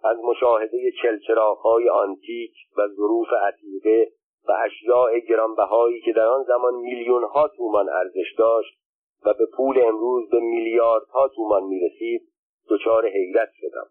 [0.05, 4.13] از مشاهده چلچراغهای آنتیک و ظروف عتیقه
[4.49, 8.81] و اشیاء گرانبهایی که در آن زمان میلیون ها تومان ارزش داشت
[9.25, 12.29] و به پول امروز به میلیاردها تومان می‌رسید
[12.71, 13.87] دچار حیرت شدم.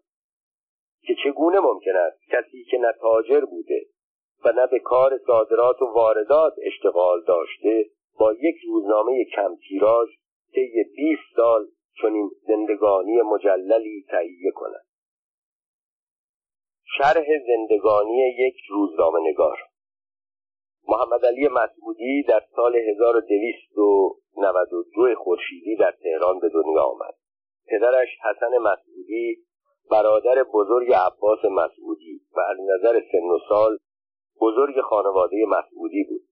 [1.02, 3.86] که چگونه ممکن است کسی که نه تاجر بوده
[4.44, 7.86] و نه به کار صادرات و واردات اشتغال داشته
[8.18, 10.08] با یک روزنامه کم تیراژ
[10.54, 11.66] طی 20 سال
[12.02, 14.84] چنین زندگانی مجللی تهیه کند.
[16.98, 19.58] شرح زندگانی یک روزنامه نگار
[20.88, 27.14] محمد علی مسعودی در سال 1292 خورشیدی در تهران به دنیا آمد.
[27.68, 29.36] پدرش حسن مسعودی
[29.90, 33.78] برادر بزرگ عباس مسعودی و از نظر سن و سال
[34.40, 36.22] بزرگ خانواده مسعودی بود.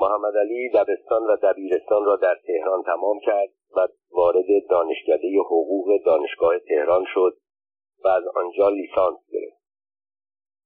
[0.00, 6.58] محمد علی دبستان و دبیرستان را در تهران تمام کرد و وارد دانشکده حقوق دانشگاه
[6.58, 7.36] تهران شد
[8.04, 9.59] و از آنجا لیسانس گرفت.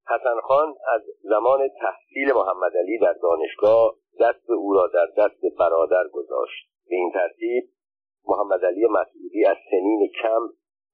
[0.09, 6.09] حسن خان از زمان تحصیل محمد علی در دانشگاه دست او را در دست برادر
[6.09, 6.69] گذاشت.
[6.89, 7.65] به این ترتیب
[8.27, 10.49] محمد علی مسعودی از سنین کم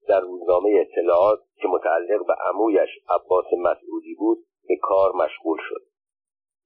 [0.09, 4.39] در روزنامه اطلاعات که متعلق به عمویش عباس مسعودی بود
[4.69, 5.83] به کار مشغول شد.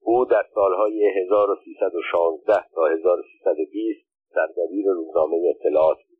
[0.01, 6.18] او در سالهای 1316 تا 1320 سردبیر روزنامه اطلاعات بود.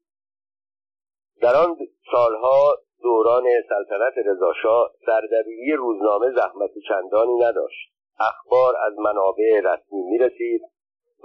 [1.41, 1.77] در آن
[2.13, 7.95] سالها دوران سلطنت رضاشاه سردبیری روزنامه زحمت چندانی نداشت.
[8.21, 10.63] اخبار از منابع رسمی می‌رسید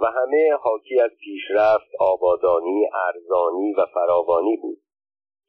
[0.00, 4.78] و همه حاکی از پیشرفت آبادانی ارزانی و فراوانی بود.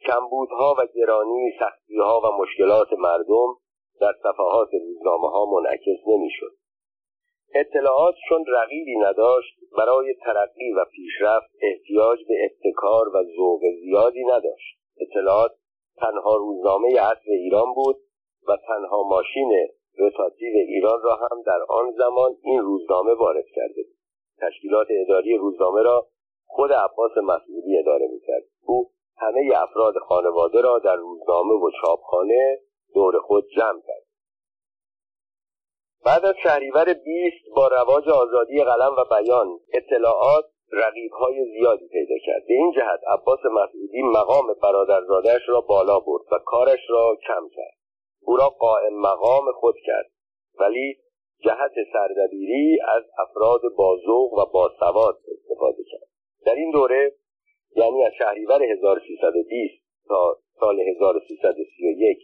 [0.08, 3.56] کمبودها و گرانی سختیها و مشکلات مردم
[4.02, 6.52] در صفحات روزنامه ها منعکس نمی‌شد.
[7.56, 14.78] اطلاعات چون رقیبی نداشت برای ترقی و پیشرفت احتیاج به ابتکار و ذوق زیادی نداشت.
[15.02, 15.52] اطلاعات
[15.98, 17.96] تنها روزنامه عصر ایران بود
[18.48, 19.68] و تنها ماشین
[19.98, 23.98] روتاتیو ایران را هم در آن زمان این روزنامه وارد کرده بود.
[24.42, 26.08] تشکیلات اداری روزنامه را
[26.46, 28.44] خود عباس مسئولی اداره می‌کرد.
[28.66, 32.60] او همه افراد خانواده را در روزنامه و چاپخانه
[32.94, 34.04] دور خود جمع کرد.
[36.06, 42.46] بعد از شهریور 20 با رواج آزادی قلم و بیان اطلاعات رقیبهای زیادی پیدا کرد.
[42.48, 47.78] به این جهت عباس مسعودی مقام برادرزادهش را بالا برد و کارش را کم کرد.
[48.22, 50.12] او را قائم مقام خود کرد.
[50.60, 50.98] ولی
[51.40, 56.08] جهت سردبیری از افراد بازوق و باسواد استفاده کرد.
[56.46, 57.16] در این دوره
[57.76, 62.18] یعنی از شهریور 1320 تا سال 1331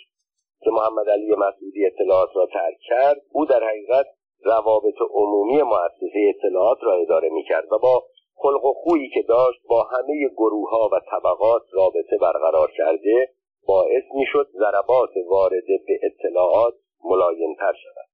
[0.63, 4.05] که محمد علی مسعودی اطلاعات را ترک کرد او در حقیقت
[4.43, 8.03] روابط عمومی مؤسسه اطلاعات را اداره می‌کرد و با
[8.39, 13.29] خلق و خویی که داشت با همه گروه ها و طبقات رابطه برقرار کرده
[13.67, 16.73] باعث می‌شد ضربات وارده به اطلاعات
[17.03, 18.07] ملایمتر شود.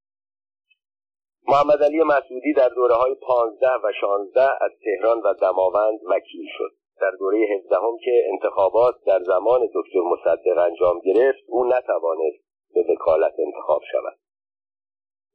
[1.48, 6.70] محمد علی مسعودی در دوره های پانزده و شانزده از تهران و دماوند وکیل شد.
[7.00, 12.44] در دوره هفدهم که انتخابات در زمان دکتر مصدق انجام گرفت او نتوانست
[12.74, 14.18] به وکالت انتخاب شود.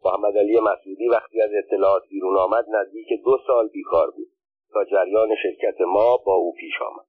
[0.06, 4.29] محمد علی مسعودی وقتی از اطلاعات بیرون آمد نزدیک دو سال بیکار بود.
[4.74, 7.06] تا جریان شرکت ما با او پیش آمد.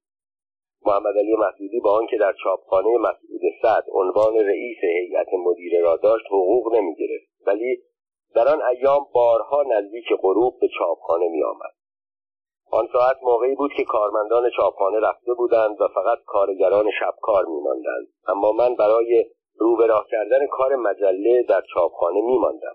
[0.87, 6.27] محمد علی مسعودی با آنکه در چاپخانه مسعود سعد عنوان رئیس هیئت مدیره را داشت
[6.27, 7.83] حقوق نمی گرفت ولی
[8.35, 11.75] در آن ایام بارها نزدیک غروب به چاپخانه می آمد
[12.71, 18.07] آن ساعت موقعی بود که کارمندان چاپخانه رفته بودند و فقط کارگران شبکار میماندند.
[18.29, 19.25] اما من برای
[19.57, 19.77] رو
[20.11, 22.75] کردن کار مجله در چاپخانه میماندم.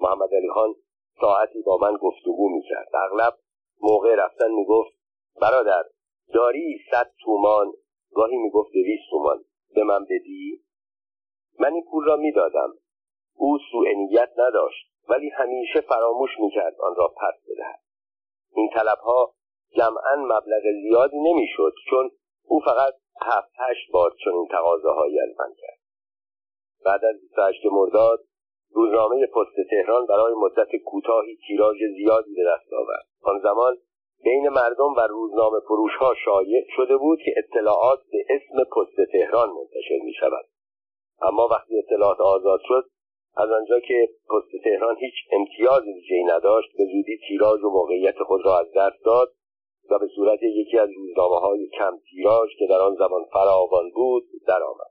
[0.00, 0.74] محمد علی خان
[1.20, 2.88] ساعتی با من گفتگو می‌کرد.
[2.94, 3.34] اغلب
[3.82, 4.92] موقع رفتن می‌گفت
[5.40, 5.82] برادر
[6.34, 7.72] داری صد تومان
[8.14, 10.64] گاهی می‌گفت دویست تومان به من بدی؟
[11.58, 12.74] من این پول را می‌دادم.
[13.34, 17.80] او سوء نیت نداشت ولی همیشه فراموش می‌کرد آن را پس بدهد.
[18.54, 19.34] این طلبها
[19.76, 22.10] جمعا مبلغ زیادی نمی‌شد چون
[22.44, 25.78] او فقط هفت هشت بار چنین تقاضاهایی از من کرد.
[26.84, 28.24] بعد از 28 مرداد
[28.72, 33.07] روزنامه پست تهران برای مدت کوتاهی تیراژ زیادی به دست آورد.
[33.22, 33.76] آن زمان
[34.24, 39.48] بین مردم و روزنامه فروش ها شایع شده بود که اطلاعات به اسم پست تهران
[39.48, 40.44] منتشر می شود
[41.22, 42.84] اما وقتی اطلاعات آزاد شد
[43.36, 48.46] از آنجا که پست تهران هیچ امتیاز ویژهای نداشت به زودی تیراژ و موقعیت خود
[48.46, 49.28] را از دست داد
[49.90, 54.24] و به صورت یکی از روزنامه های کم تیراژ که در آن زمان فراوان بود
[54.46, 54.90] درآمد.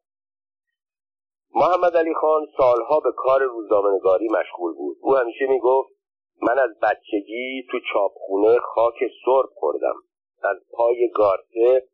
[1.56, 4.98] محمد علی خان سالها به کار روزنامهنگاری مشغول بود.
[5.02, 5.97] او همیشه می‌گفت
[6.42, 9.96] من از بچگی تو چاپخونه خاک سرب خوردم.
[10.44, 11.88] از پای گارته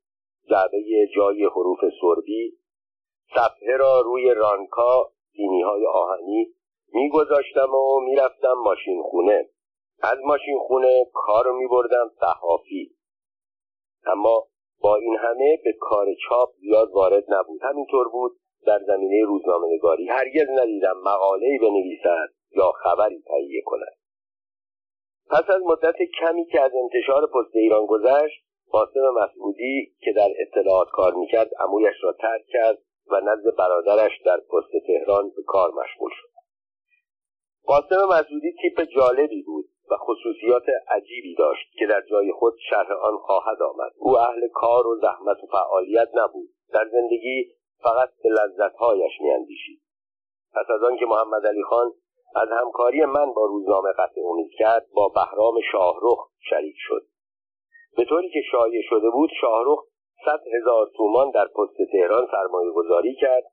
[0.50, 2.54] جعبه جای حروف سربی
[3.36, 6.48] صفحه را روی رانکا سینی های آهنی
[6.94, 9.50] میگذاشتم و می‌رفتم ماشین خونه
[10.04, 12.92] از ماشین خونه کار میبردم صحافی.
[14.06, 14.48] اما
[14.82, 17.64] با این همه به کار چاپ زیاد وارد نبود.
[17.64, 18.32] همینطور بود
[18.66, 24.03] در زمینه روزنامه نگاری هرگز ندیدم مقاله‌ای بنویسد یا خبری تهیه کند.
[25.34, 30.88] پس از مدت کمی که از انتشار پست ایران گذشت قاسم مسعودی که در اطلاعات
[30.92, 32.78] کار می‌کرد امویش را ترک کرد
[33.08, 36.30] و نزد برادرش در پست تهران به کار مشغول شد.
[37.66, 43.18] قاسم مسعودی تیپ جالبی بود و خصوصیات عجیبی داشت که در جای خود شرح آن
[43.18, 43.92] خواهد آمد.
[43.98, 46.50] او اهل کار و زحمت و فعالیت نبود.
[46.74, 47.52] در زندگی
[47.84, 49.82] فقط به لذتهایش میاندیشید.
[50.56, 51.94] پس از آنکه محمد علی خان
[52.36, 57.06] از همکاری من با روزنامه قطع امید کرد با بهرام شاهرخ شریک شد.
[57.98, 59.80] به طوری که شایع شده بود شاهرخ
[60.26, 63.44] صد هزار تومان در پست تهران سرمایه گذاری کرد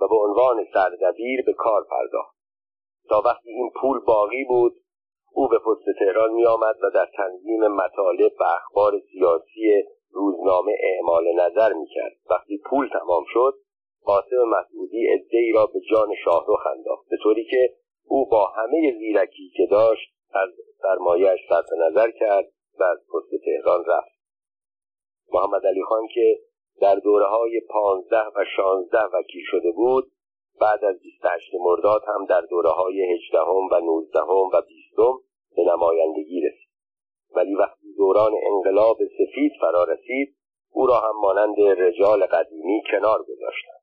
[0.00, 2.36] و به عنوان سردبیر به کار پرداخت.
[3.08, 4.72] تا وقتی این پول باقی بود
[5.32, 9.82] او به پست تهران می آمد و در تنظیم مطالب و اخبار سیاسی
[10.12, 13.54] روزنامه اعمال نظر می کرد وقتی پول تمام شد
[14.04, 17.08] قاسم مسعودی ای را به جان شاهرخ انداخت.
[17.10, 17.74] به طوری که
[18.12, 20.48] او با همه زیرکی که داشت از
[20.82, 22.44] سرمایهاش صرف نظر کرد
[22.78, 24.20] و از پست تهران رفت.
[25.32, 26.38] محمد علی خان که
[26.80, 30.12] در دوره های پانزده و شانزده وکیل شده بود
[30.60, 35.12] بعد از 28 مرداد هم در دوره های هجدهم و نوزدهم و بیستم
[35.56, 36.70] به نمایندگی رسید.
[37.36, 40.36] ولی وقتی دوران انقلاب سفید فرا رسید
[40.72, 43.79] او را هم مانند رجال قدیمی کنار گذاشتند.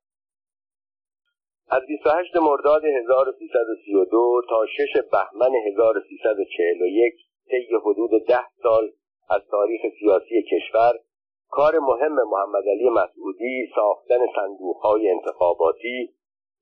[1.70, 7.13] از 28 مرداد 1332 تا 6 بهمن 1341
[7.49, 8.91] طی حدود ده سال
[9.30, 10.93] از تاریخ سیاسی کشور
[11.49, 16.09] کار مهم محمد علی مسعودی ساختن صندوقهای انتخاباتی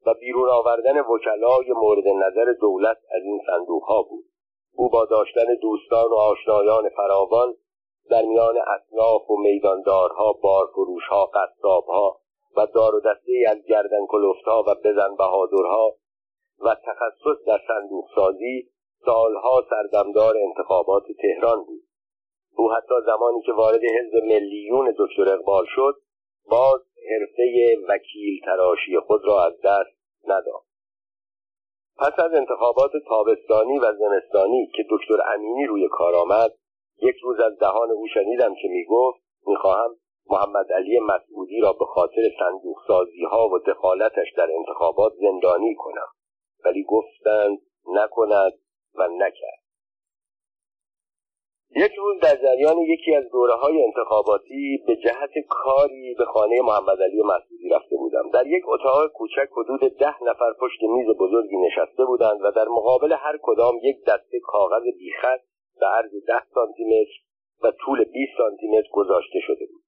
[0.06, 4.26] و بیرون آوردن وکلای مورد نظر دولت از این صندوقها بود.
[4.76, 7.54] او با داشتن دوستان و آشنایان فراوان
[8.10, 12.20] در میان اصناف و میداندارها بارفروشها قصابها
[12.58, 15.96] و دار و دسته از گردن کلفتها و بزن بهادرها
[16.60, 18.70] و تخصص در صندوق سازی
[19.06, 21.84] سالها سردمدار انتخابات تهران بود.
[22.58, 25.96] او حتی زمانی که وارد حزب ملیون دکتر اقبال شد
[26.50, 30.64] باز حرفه وکیل تراشی خود را از دست نداد.
[31.98, 36.54] پس از انتخابات تابستانی و زمستانی که دکتر امینی روی کار آمد
[37.02, 39.96] یک روز از دهان او شنیدم که می‌گفت می‌خواهم
[40.30, 46.08] محمد علی مسعودی را به خاطر صندوق سازی ها و دخالتش در انتخابات زندانی کنم.
[46.66, 48.54] ولی گفتند نکند
[48.96, 49.66] و نکرد.
[51.76, 57.02] یک روز در جریان یکی از دوره های انتخاباتی به جهت کاری به خانه محمد
[57.02, 58.30] علی مسعودی رفته بودم.
[58.34, 63.14] در یک اتاق کوچک حدود ده نفر پشت میز بزرگی نشسته بودند و در مقابل
[63.14, 65.40] هر کدام یک دسته کاغذ بیخط
[65.80, 67.12] به عرض ده سانتیمتر
[67.64, 69.85] و طول 20 سانتیمتر گذاشته شده بود.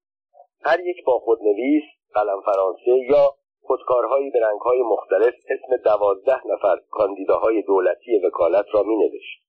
[0.67, 7.61] هر یک با خودنویس قلم فرانسه یا خودکارهایی به رنگهای مختلف اسم دوازده نفر کاندیداهای
[7.61, 9.47] دولتی وکالت را می نوشت.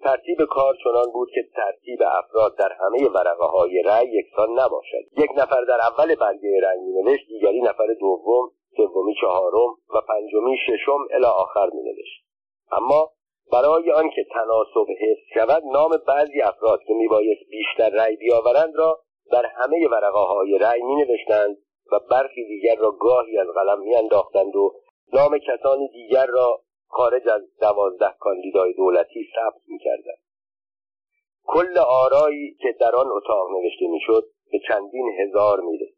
[0.00, 5.30] ترتیب کار چنان بود که ترتیب افراد در همه ورقه های رأی یکسان نباشد یک
[5.36, 11.26] نفر در اول برگه رأی مینوشت دیگری نفر دوم سومی چهارم و پنجمی ششم الی
[11.26, 12.24] آخر مینوشت
[12.72, 13.10] اما
[13.52, 19.00] برای آنکه تناسب حفظ شود نام بعضی افراد که میبایست بیشتر رأی بیاورند را
[19.32, 21.56] در همه ورقه های رأی می نوشتند
[21.92, 24.74] و برخی دیگر را گاهی از قلم می انداختند و
[25.12, 30.18] نام کسانی دیگر را خارج از دوازده کاندیدای دولتی ثبت می‌کردند.
[31.46, 35.88] کل آرایی که در آن اتاق نوشته می‌شد به چندین هزار میره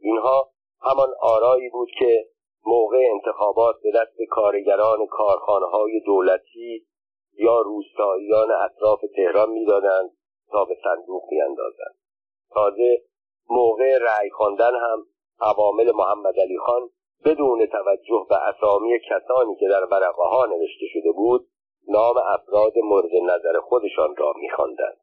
[0.00, 2.28] اینها همان آرایی بود که
[2.66, 6.86] موقع انتخابات به دست کارگران کارخانه های دولتی
[7.38, 10.10] یا روستاییان اطراف تهران می‌دادند
[10.50, 11.97] تا به صندوق میاندازند.
[12.54, 13.02] تازه
[13.50, 15.06] موقع رأی خواندن هم
[15.40, 16.90] عوامل محمد علی خان
[17.24, 21.48] بدون توجه به اسامی کسانی که در ورقه ها نوشته شده بود
[21.88, 24.96] نام افراد مورد نظر خودشان را میخواندند.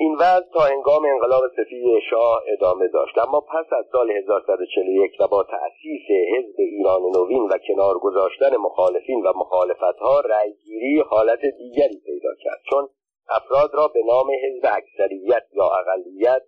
[0.00, 3.18] این وضع تا انگام انقلاب سفید شاه ادامه داشت.
[3.18, 6.06] اما پس از سال 1141 و با تأسیس
[6.36, 12.60] حزب ایران نوین و کنار گذاشتن مخالفین و مخالفتها رأیگیری حالت دیگری پیدا کرد.
[12.70, 12.88] چون
[13.30, 16.42] افراد را به نام حزب اکثریت یا اقلیت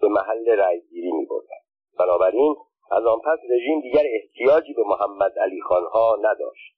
[0.00, 1.26] به محل رأیگیری می
[1.98, 2.56] بنابراین
[2.90, 6.76] از آن پس رژیم دیگر احتیاجی به محمد علی خانها نداشت.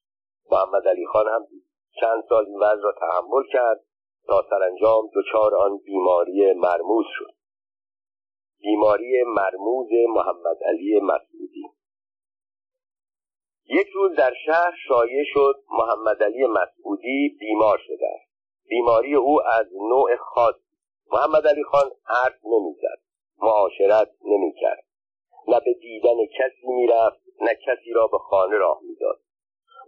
[0.51, 1.47] محمد علی خان هم
[2.01, 3.81] چند سال این وضع را تحمل کرد
[4.27, 7.35] تا سرانجام دچار آن بیماری مرموز شد.
[8.61, 11.65] بیماری مرموز محمد علی مسعودی.
[13.67, 18.28] یک روز در شهر شایع شد محمد علی مسعودی بیمار شده است
[18.69, 20.55] بیماری او از نوع خاص
[21.13, 23.01] محمد علی خان حرف نمی‌زد.
[23.43, 24.85] معاشرت نمی‌کرد.
[25.49, 29.21] نه به دیدن کسی می‌رفت نه کسی را به خانه راه می‌داد.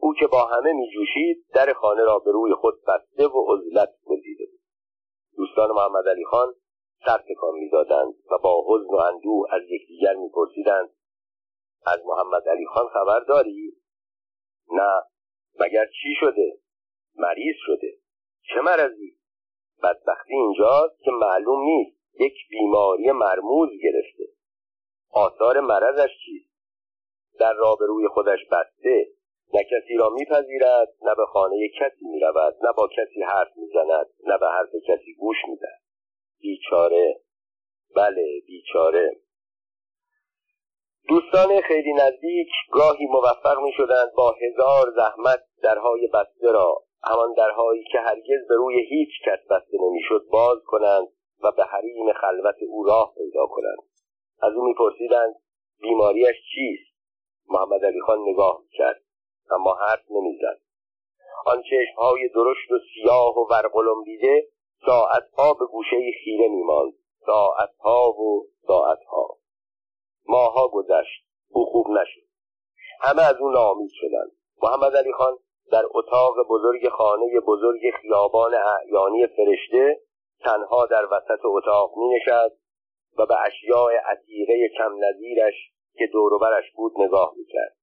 [0.01, 4.45] او که با همه میجوشید در خانه را به روی خود بسته و عزلت گزیده
[4.51, 4.61] بود.
[5.37, 6.55] دوستان محمد علی خان
[7.07, 10.91] سر تکان می‌دادند و با حزن و اندوه از یکدیگر میپرسیدند
[11.87, 13.73] از محمد علی خان خبر داری؟
[14.73, 15.03] نه.
[15.61, 16.59] مگر چی شده؟
[17.17, 18.00] مریض شده.
[18.55, 19.17] چه مرضی؟
[19.83, 22.01] بدبختی اینجاست که معلوم نیست.
[22.21, 24.25] یک بیماری مرموز گرفته.
[25.11, 26.51] آثار مرضش چیست؟
[27.39, 29.07] در را به روی خودش بسته.
[29.55, 34.39] نه کسی را میپذیرد نه به خانه کسی می‌رود نه با کسی حرف می‌زند نه
[34.39, 35.81] به حرف کسی گوش می‌دهد.
[36.41, 37.21] بیچاره.
[37.97, 39.17] بله بیچاره.
[41.09, 47.85] دوستان خیلی نزدیک گاهی موفق می شدند با هزار زحمت درهای بسته را همان درهایی
[47.93, 51.09] که هرگز به روی هیچ کس بسته نمی‌شد باز کنند
[51.43, 53.79] و به حریم خلوت او راه پیدا کنند.
[54.43, 55.35] از او میپرسیدند
[55.81, 56.91] بیماریش چیست؟
[57.49, 59.03] محمد علی خان نگاه کرد
[59.51, 60.61] اما حرف نمی‌زد.
[61.47, 64.49] آن چشمهای درشت و سیاه و ورقلمبیده
[64.87, 66.93] ساعتها به گوشه خیره میماند.
[67.27, 69.39] ساعتها و ساعتها
[70.27, 72.27] ماها گذشت او خوب نشد.
[73.01, 74.33] همه از او ناامید شدند.
[74.63, 75.39] محمد علی خان
[75.73, 80.01] در اتاق بزرگ خانه بزرگ خیابان اعیانی فرشته
[80.45, 82.53] تنها در وسط اتاق می نشد
[83.19, 85.55] و به اشیاء عتیقه کم نظیرش
[85.99, 87.77] که دوروبرش بود نگاه می‌کرد.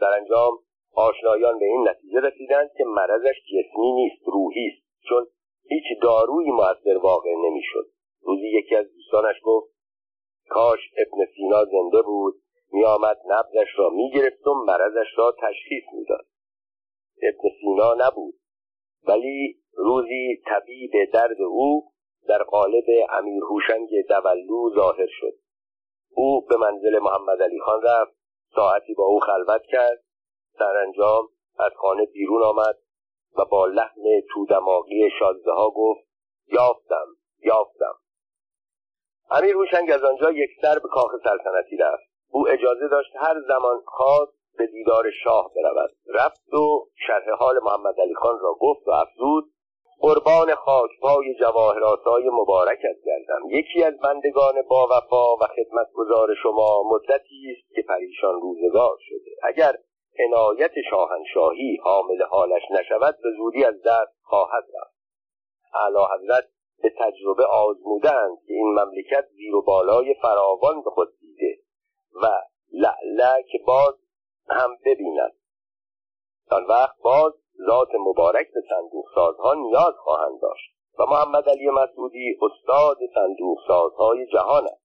[0.00, 0.58] در انجام
[0.94, 5.26] آشنایان به این نتیجه رسیدند که مرضش جسمی نیست روحی است چون
[5.68, 7.86] هیچ دارویی موثر واقع نمی‌شد.
[8.22, 9.72] روزی یکی از دوستانش گفت
[10.48, 12.34] کاش ابن سینا زنده بود
[12.72, 16.31] میآمد نبضش را می‌گرفت و مرضش را تشخیص می‌داد.
[17.22, 18.34] ابن سینا نبود.
[19.08, 21.92] ولی روزی طبیب درد او
[22.28, 25.34] در قالب امیر هوشنگ دولو ظاهر شد.
[26.14, 28.12] او به منزل محمد علی خان رفت
[28.54, 30.02] ساعتی با او خلوت کرد
[30.58, 32.78] سرانجام از خانه بیرون آمد
[33.38, 34.02] و با لحن
[34.34, 36.08] تو دماغی شازده ها گفت
[36.46, 37.06] یافتم
[37.40, 37.94] یافتم.
[39.30, 42.02] امیر هوشنگ از آنجا یک سر به کاخ سلطنتی رفت.
[42.30, 45.90] او اجازه داشت هر زمان خواست به دیدار شاه برود.
[46.14, 49.44] رفت و شرح حال محمد علی خان را گفت و افزود
[50.00, 57.74] قربان خاکپای جواهراتای مبارکت گردم یکی از بندگان با وفا و خدمتگزار شما مدتی است
[57.74, 59.30] که پریشان روزگار شده.
[59.42, 59.74] اگر
[60.18, 64.94] عنایت شاهنشاهی حامل حالش نشود به زودی از دست خواهد رفت.
[65.74, 66.44] اعلی حضرت
[66.82, 71.58] به تجربه آزمودند که این مملکت زیر و بالای فراوان به خود دیده
[72.22, 72.26] و
[72.72, 73.94] لعله که باز
[74.50, 75.32] هم ببیند.
[76.50, 77.32] آن وقت باز
[77.66, 84.26] ذات مبارک به صندوق سازها نیاز خواهند داشت و محمد علی مسعودی استاد صندوق سازهای
[84.26, 84.82] جهان است.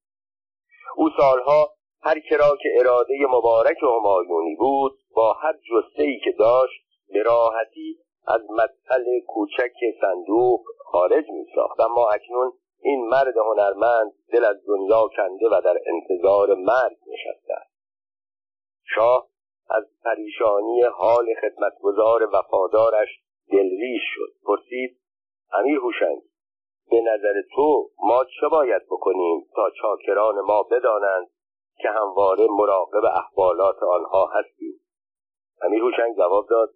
[0.96, 6.82] او سالها هر کرا که اراده مبارک همایونی بود با هر جسته ای که داشت
[7.14, 7.98] به راحتی
[8.28, 12.52] از مدخل کوچک صندوق خارج می ساخت اما اکنون
[12.82, 17.72] این مرد هنرمند دل از دنیا کنده و در انتظار مرگ نشسته است.
[18.96, 19.28] شاه
[19.70, 23.10] از پریشانی حال خدمتگزار وفادارش
[23.52, 24.34] دلریش شد.
[24.46, 25.00] پرسید
[25.54, 26.22] امیر هوشنگ
[26.90, 31.28] به نظر تو ما چه باید بکنیم تا چاکران ما بدانند
[31.78, 34.80] که همواره مراقب احوالات آنها هستیم؟
[35.62, 36.70] امیر هوشنگ جواب داد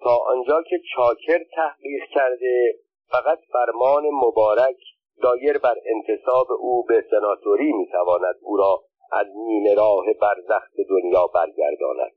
[0.00, 2.74] تا آنجا که چاکر تحقیق کرده
[3.10, 4.76] فقط فرمان مبارک
[5.22, 8.80] دایر بر انتصاب او به سناتوری می‌تواند او را
[9.10, 12.12] از نیمه راه برزخ به دنیا برگرداند.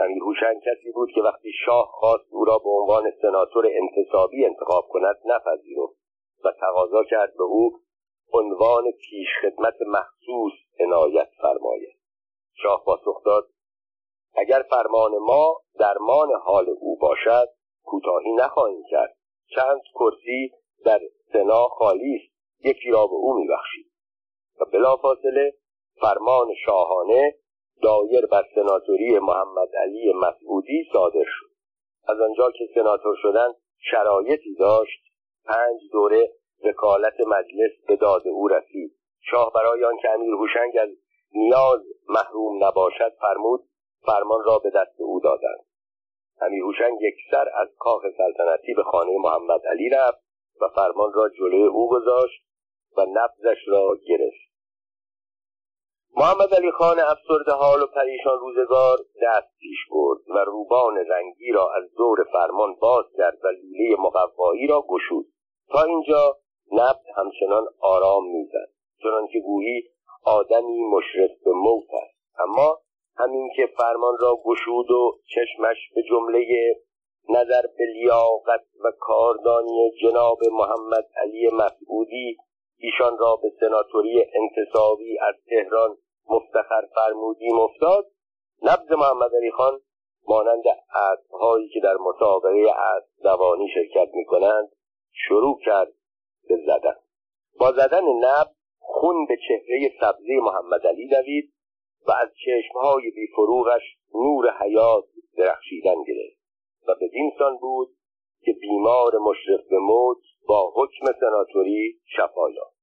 [0.00, 4.88] امیر هوشنگ کسی بود که وقتی شاه خواست او را به عنوان سناتور انتصابی انتخاب
[4.88, 5.98] کند نپذیرفت
[6.44, 7.80] و تقاضا کرد به او
[8.32, 11.98] عنوان پیشخدمت مخصوص عنایت فرماید.
[12.62, 13.48] شاه پاسخ داد
[14.34, 17.48] اگر فرمان ما درمان حال او باشد
[17.84, 19.16] کوتاهی نخواهیم کرد.
[19.54, 20.52] چند کرسی
[20.84, 21.00] در
[21.32, 23.86] سنا خالی است یکی را به او میبخشید.
[24.60, 25.54] و بلافاصله
[26.00, 27.34] فرمان شاهانه
[27.82, 31.50] دایر بر سناتوری محمد علی مسعودی صادر شد.
[32.08, 33.48] از آنجا که سناتور شدن
[33.90, 35.00] شرایطی داشت
[35.46, 36.32] پنج دوره
[36.64, 38.92] وکالت مجلس به داد او رسید.
[39.20, 40.88] شاه برای آنکه امیر هوشنگ از
[41.32, 43.64] نیاز محروم نباشد فرمود
[44.06, 45.64] فرمان را به دست او دادند.
[46.40, 46.98] امیر هوشنگ
[47.30, 50.18] سر از کاخ سلطنتی به خانه محمد علی رفت
[50.60, 52.42] و فرمان را جلوی او گذاشت
[52.96, 54.47] و نبزش را گرفت.
[56.16, 61.70] محمد علی خان افسرده حال و پریشان روزگار دست پیش برد و روبان رنگی را
[61.74, 65.26] از دور فرمان باز کرد و لوله مقوایی را گشود.
[65.68, 66.36] تا اینجا
[66.72, 68.68] نبض همچنان آرام می‌زد
[69.02, 69.82] چنانکه گویی
[70.24, 72.40] آدمی مشرف به موت است.
[72.40, 72.78] اما
[73.16, 76.74] همین که فرمان را گشود و چشمش به جمله
[77.28, 82.36] نظر به لیاقت و کاردانی جناب محمد علی مسعودی
[82.78, 85.96] ایشان را به سناتوری انتصابی از تهران
[86.30, 88.06] مفتخر فرمودیم افتاد.
[88.62, 89.80] نبز محمد علی خان
[90.28, 90.64] مانند
[90.94, 94.68] اسبهایی که در مسابقه اسب دوانی شرکت می کنند
[95.12, 95.92] شروع کرد
[96.48, 96.96] به زدن.
[97.60, 101.52] با زدن نبز خون به چهره سبزی محمد علی دوید
[102.06, 103.82] و از چشمهای بیفروغش
[104.14, 105.04] نور حیات
[105.36, 106.38] درخشیدن گرفت
[106.88, 107.88] و به سان بود
[108.44, 110.18] که بیمار مشرف به موت
[110.48, 112.78] با حکم سناتوری شفا یافت.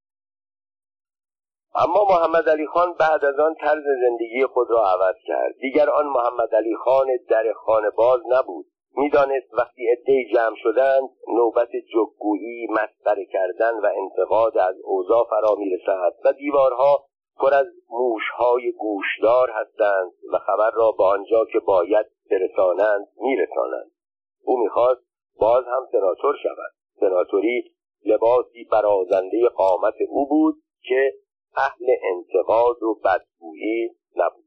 [1.76, 5.56] اما محمد علی خان بعد از آن طرز زندگی خود را عوض کرد.
[5.62, 8.66] دیگر آن محمد علی خان در خانه باز نبود.
[8.98, 16.14] می‌دانست وقتی عدهای جمع شدند نوبت جگگویی مسخره کردن و انتقاد از اوضاع فرا می‌رسد
[16.26, 17.06] و دیوارها
[17.38, 23.92] پر از موشهای گوشدار هستند و خبر را به آنجا که باید برسانند میرسانند.
[24.44, 25.05] او می‌خواست
[25.40, 26.72] باز هم سناتور شود.
[27.00, 27.72] سناتوری
[28.06, 31.14] لباسی برازنده قامت او بود که
[31.58, 34.46] اهل انتقاد و بدگویی نبود.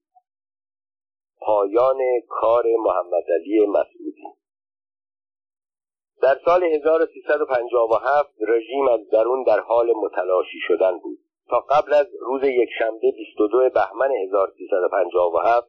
[1.41, 4.28] پایان کار محمد علی مسعودی.
[6.22, 11.18] در سال 1357 رژیم از درون در حال متلاشی شدن بود.
[11.51, 15.68] تا قبل از روز یکشنبه 22 بهمن 1357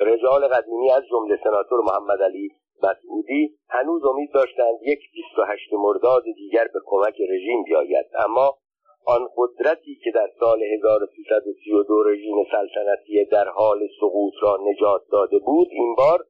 [0.00, 2.52] رجال قدیمی از جمله سناتور محمد علی
[2.82, 8.06] مسعودی هنوز امید داشتند یک 28 مرداد دیگر به کمک رژیم بیاید.
[8.24, 8.58] اما
[9.06, 15.68] آن قدرتی که در سال 1332 رژیم سلطنتی در حال سقوط را نجات داده بود
[15.70, 16.24] این بار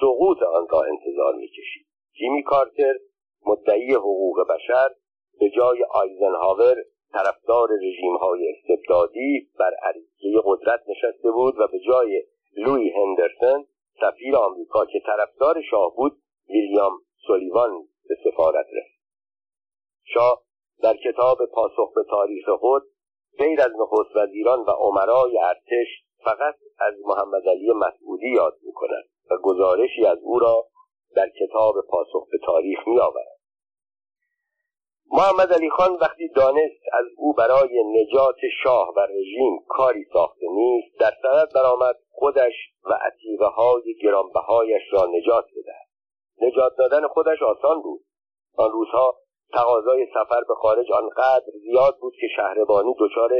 [0.00, 1.86] سقوط آن را انتظار می‌کشید.
[2.18, 2.94] جیمی کارتر
[3.46, 4.88] مدعی حقوق بشر
[5.40, 6.76] به جای آیزنهاور
[7.12, 12.22] طرفدار رژیم های استبدادی بر عریضه قدرت نشسته بود و به جای
[12.56, 13.66] لوی هندرسون
[14.02, 16.12] سفیر آمریکا که طرفدار شاه بود
[16.48, 16.92] ویلیام
[17.26, 17.70] سولیوان
[18.08, 19.02] به سفارت رفت
[20.04, 20.42] شاه
[20.82, 22.82] در کتاب پاسخ به تاریخ خود
[23.38, 25.88] غیر از نخست وزیران و عمرای ارتش
[26.24, 30.66] فقط از محمد علی مسعودی یاد می کند و گزارشی از او را
[31.16, 33.31] در کتاب پاسخ به تاریخ می آورد.
[35.10, 41.00] محمد علی خان وقتی دانست از او برای نجات شاه و رژیم کاری ساخته نیست
[41.00, 42.52] در صدد برآمد خودش
[42.84, 45.88] و عتیقه های گرانبهایش را نجات بدهد.
[46.40, 48.00] نجات دادن خودش آسان بود.
[48.56, 49.16] آن روزها
[49.52, 53.30] تقاضای سفر به خارج آنقدر زیاد بود که شهربانی دچار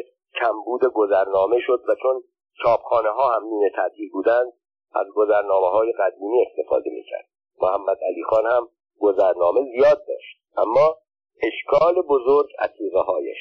[0.41, 2.23] کمبود گذرنامه شد و چون
[2.63, 4.53] چاپخانه ها هم نیمه تعطیل بودند
[4.95, 7.29] از گذرنامه های قدیمی استفاده می‌کرد.
[7.63, 8.69] محمد علی خان هم
[9.01, 10.39] گذرنامه زیاد داشت.
[10.57, 10.97] اما
[11.43, 13.39] اشکال بزرگ عتیقه هایش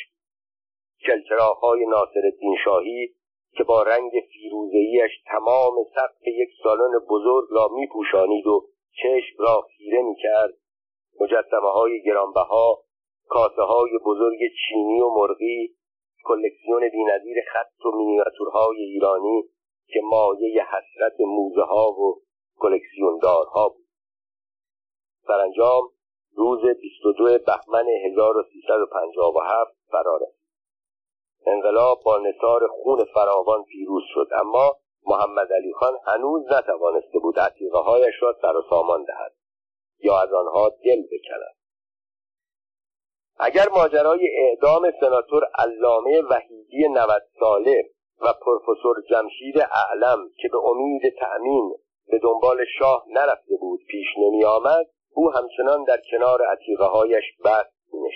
[1.06, 3.16] چلچراغ ناصر الدین شاهی
[3.58, 10.02] که با رنگ فیروزهیش تمام سقف یک سالن بزرگ را میپوشانید و چشم را خیره
[10.02, 10.54] می‌کرد
[11.20, 12.84] مجسمه های گرانبها
[13.28, 15.76] کاسه های بزرگ چینی و مرغی
[16.24, 19.44] کلکسیون بینظیر خط و مینیاتورهای ایرانی
[19.88, 22.22] که مایه حسرت موزه ها و
[22.60, 23.86] کلکسیوندارها بود.
[25.28, 25.82] سرانجام
[26.36, 30.20] روز 22 بهمن 1357 فرا
[31.46, 34.76] انقلاب با نصار خون فراوان پیروز شد اما
[35.06, 39.34] محمد علی خان هنوز نتوانسته بود عتیقه هایش را سر و سامان دهد
[40.00, 41.56] یا از آنها دل بکند.
[43.40, 47.90] اگر ماجرای اعدام سناتور علامه وحیدی 90 ساله
[48.22, 51.76] و پروفسور جمشید اعلم که به امید تأمین
[52.08, 57.94] به دنبال شاه نرفته بود پیش نمی آمد او همچنان در کنار عتیقه هایش بست
[57.94, 58.10] می.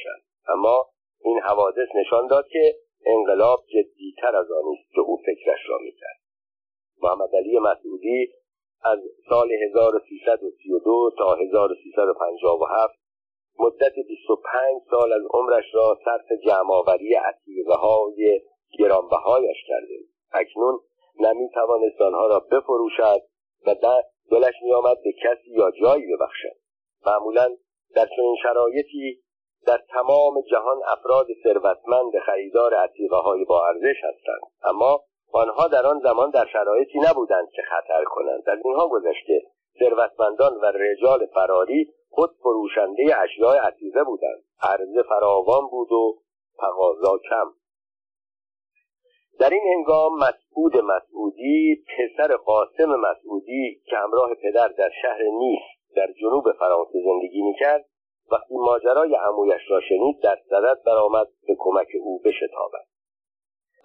[0.47, 0.85] اما
[1.23, 6.19] این حوادث نشان داد که انقلاب جدیتر از آن است که او فکرش را می‌کرد.
[7.01, 8.31] محمد علی مسعودی
[8.83, 8.99] از
[9.29, 12.93] سال 1332 تا 1357
[13.59, 18.41] مدت 25 سال از عمرش را صرف جمعآوری عتیقه های
[18.79, 19.99] گرانبهایش کرده
[20.31, 20.79] اکنون
[21.19, 23.21] نمی‌توانست آنها را بفروشد
[23.67, 23.75] و
[24.31, 26.64] دلش میآمد به کسی یا جایی ببخشد.
[27.07, 27.55] معمولا
[27.95, 29.21] در چنین شرایطی
[29.67, 34.51] در تمام جهان افراد ثروتمند خریدار عتیقه های با ارزش هستند.
[34.63, 35.01] اما
[35.31, 38.49] آنها در آن زمان در شرایطی نبودند که خطر کنند.
[38.49, 39.41] از اینها گذشته
[39.79, 44.43] ثروتمندان و رجال فراری خود فروشنده اشیاء عتیقه بودند.
[44.61, 46.19] عرضه فراوان بود و
[46.59, 47.51] تقاضا کم.
[49.39, 56.07] در این هنگام مسعود مسعودی پسر قاسم مسعودی که همراه پدر در شهر نیس در
[56.21, 57.85] جنوب فرانسه زندگی می‌کرد
[58.31, 62.85] وقتی ماجرای عمویش را شنید در صدد برآمد به کمک او بشتابد.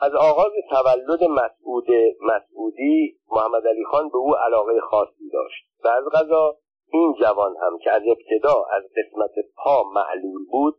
[0.00, 1.86] از آغاز تولد مسعود
[2.20, 6.56] مسعودی محمد علی خان به او علاقه خاصی داشت و از غذا
[6.92, 10.74] این جوان هم که از ابتدا از قسمت پا معلول بود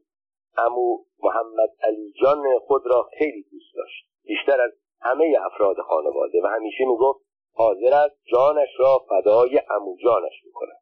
[0.57, 4.05] امو محمد علی جان خود را خیلی دوست داشت.
[4.23, 4.71] بیشتر از
[5.01, 7.19] همه افراد خانواده و همیشه می‌گفت
[7.53, 10.80] حاضر است جانش را فدای امو جانش می‌کند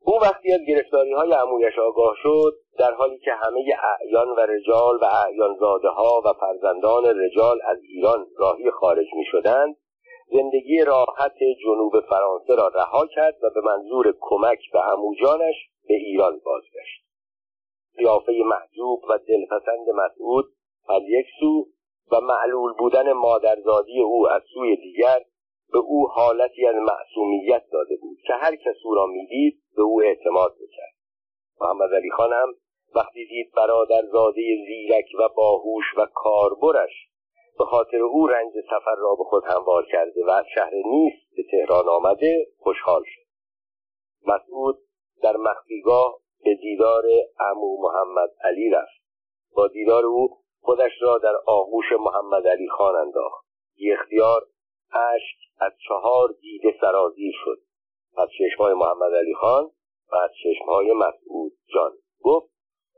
[0.00, 3.60] او وقتی از گرفتاری های عمویش آگاه شد در حالی که همه
[4.00, 9.76] اعیان و رجال و اعیانزاده ها و فرزندان رجال از ایران راهی خارج می شدند
[10.26, 15.54] زندگی راحت جنوب فرانسه را رها کرد و به منظور کمک به عموجانش
[15.88, 17.06] به ایران بازگشت.
[17.96, 20.44] قیافه محجوب و دلپسند مسعود
[20.88, 21.66] از یک سو
[22.12, 25.18] و معلول بودن مادرزادی او از سوی دیگر
[25.72, 30.02] به او حالتی از معصومیت داده بود که هر کس او را می‌دید به او
[30.02, 30.94] اعتماد می‌کرد.
[31.60, 32.54] محمد علی خان هم
[32.94, 37.08] وقتی دید برادرزاده زیرک و باهوش و کاربرش
[37.58, 41.42] به خاطر او رنج سفر را به خود هموار کرده و از شهر نیست به
[41.50, 43.26] تهران آمده خوشحال شد.
[44.26, 44.78] مسعود
[45.22, 47.04] در مخفیگاه به دیدار
[47.40, 49.02] امو محمد علی رفت.
[49.56, 53.46] با دیدار او خودش را در آغوش محمد علی خان انداخت.
[53.76, 54.46] بی اختیار
[54.92, 57.58] اشک از چهار دیده سرازیر شد.
[58.16, 59.70] از چشمهای محمد علی خان
[60.12, 61.92] و از چشمهای مسعود جان.
[62.22, 62.50] گفت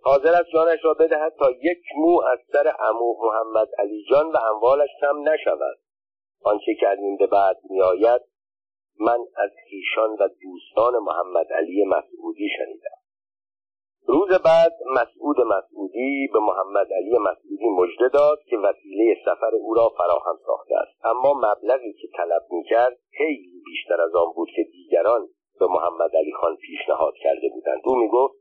[0.03, 4.37] حاضر از جانش را بدهد تا یک مو از سر امو محمد علی جان و
[4.55, 5.79] اموالش کم نشود.
[6.43, 8.23] آنچه که از این به بعد میآید
[9.01, 12.98] من از خیشان و دوستان محمد علی مسعودی شنیدم.
[14.07, 19.89] روز بعد مسعود مسعودی به محمد علی مسعودی مژده داد که وسیله سفر او را
[19.89, 21.07] فراهم ساخته است.
[21.07, 25.29] اما مبلغی که طلب می‌کرد خیلی بیشتر از آن بود که دیگران
[25.61, 27.81] به محمد علی خان پیشنهاد کرده بودند.
[27.85, 28.35] او می‌گفت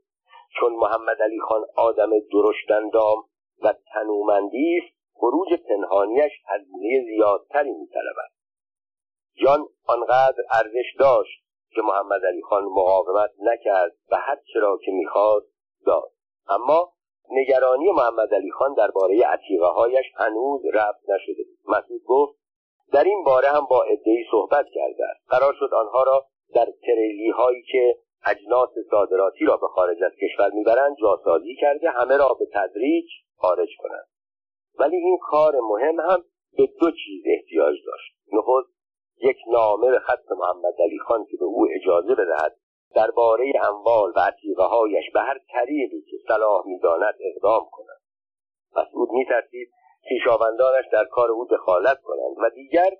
[0.60, 3.24] چون محمد علی خان آدم درشتندام
[3.62, 8.30] و تنومندی است خروج پنهانیش هزینه زیادتری میطلبد.
[9.34, 11.47] جان آنقدر ارزش داشت
[11.78, 15.46] که محمد علی خان مقاومت نکرد و هر چرا که می‌خواست
[15.86, 16.10] داد.
[16.48, 16.92] اما
[17.30, 22.38] نگرانی محمد علی خان درباره عتیقه هایش هنوز رفت نشده مسعود گفت
[22.92, 25.20] در این باره هم با ادعی صحبت کرده است.
[25.28, 30.50] قرار شد آنها را در تریلی هایی که اجناس صادراتی را به خارج از کشور
[30.50, 33.06] می‌برند جاسازی کرده همه را به تدریج
[33.36, 34.08] خارج کنند.
[34.78, 36.24] ولی این کار مهم هم
[36.56, 38.14] به دو چیز احتیاج داشت.
[38.32, 38.77] نخست
[39.20, 42.56] یک نامه به خط محمد علی خان که به او اجازه بدهد
[42.94, 48.00] درباره اموال و عتیقه هایش به هر طریقی که صلاح می‌داند اقدام کند.
[48.76, 49.68] مسعود میترسید
[50.08, 52.90] خویشاوندانش در کار او دخالت کنند و دیگر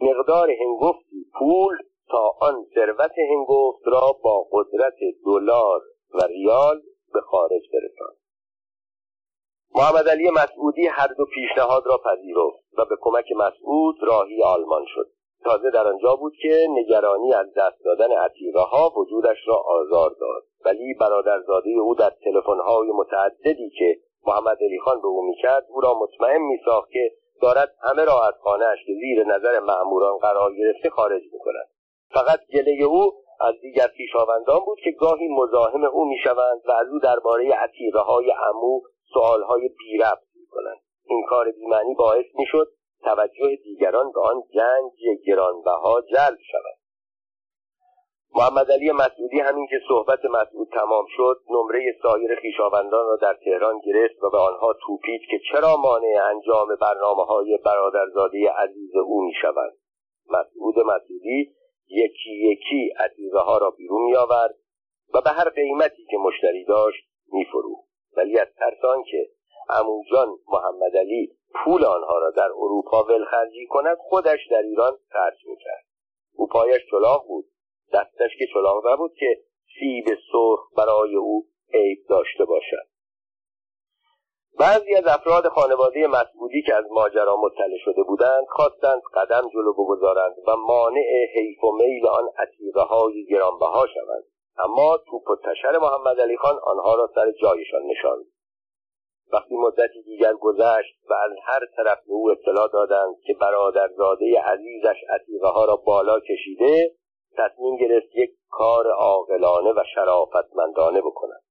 [0.00, 1.78] مقدار هنگفتی پول
[2.08, 5.80] تا آن ثروت هنگفت را با قدرت دلار
[6.14, 6.82] و ریال
[7.12, 8.18] به خارج برساند.
[9.74, 15.10] محمد علی مسعودی هر دو پیشنهاد را پذیرفت و به کمک مسعود راهی آلمان شد.
[15.44, 20.42] تازه در آنجا بود که نگرانی از دست دادن عتیقه ها وجودش را آزار داد.
[20.64, 23.96] ولی برادرزاده او در تلفن‌های متعددی که
[24.26, 27.12] محمد علی خان به او می‌کرد او را مطمئن میساخت که
[27.42, 31.68] دارد همه را از خانهاش که زیر نظر مأموران قرار گرفته خارج می‌کند.
[32.10, 36.98] فقط گله او از دیگر پیشاوندان بود که گاهی مزاحم او می‌شوند و از او
[36.98, 38.80] درباره عتیقه های عمو
[39.14, 40.80] سوالهای بی ربط می‌کنند.
[41.04, 42.68] این کار بیمعنی باعث می‌شد
[43.04, 46.82] توجه دیگران به آن گنج گرانبها جلب شود
[48.34, 53.80] محمد علی مسعودی همین که صحبت مسعود تمام شد نمره سایر خیشاوندان را در تهران
[53.86, 59.32] گرفت و به آنها توپید که چرا مانع انجام برنامه های برادرزاده عزیز او می
[59.42, 59.72] شود
[60.28, 61.54] مسعود مسعودی
[61.88, 64.54] یکی یکی عزیزه ها را بیرون می آورد
[65.14, 67.76] و به هر قیمتی که مشتری داشت می فرو.
[68.16, 69.28] ولی از ترسان که
[69.70, 75.84] اموجان محمد علی پول آنها را در اروپا ولخرجی کند خودش در ایران خرج می‌کرد.
[76.34, 77.44] او پایش چلاق بود.
[77.92, 79.40] دستش که چلاق نبود که
[79.78, 82.92] سیب سرخ برای او عیب داشته باشد.
[84.58, 90.34] بعضی از افراد خانواده مسعودی که از ماجرا مطلع شده بودند خواستند قدم جلو بگذارند
[90.46, 94.24] و مانع حیف و میل آن عتیقه های گرانبها شوند.
[94.58, 98.24] اما توپ و تشر محمد علی خان آنها را سر جایشان نشاند.
[99.32, 104.96] وقتی مدتی دیگر گذشت و از هر طرف به او اطلاع دادند که برادرزاده عزیزش
[105.10, 106.94] عتیقه ها را بالا کشیده
[107.36, 111.42] تصمیم گرفت یک کار عاقلانه و شرافتمندانه بکند.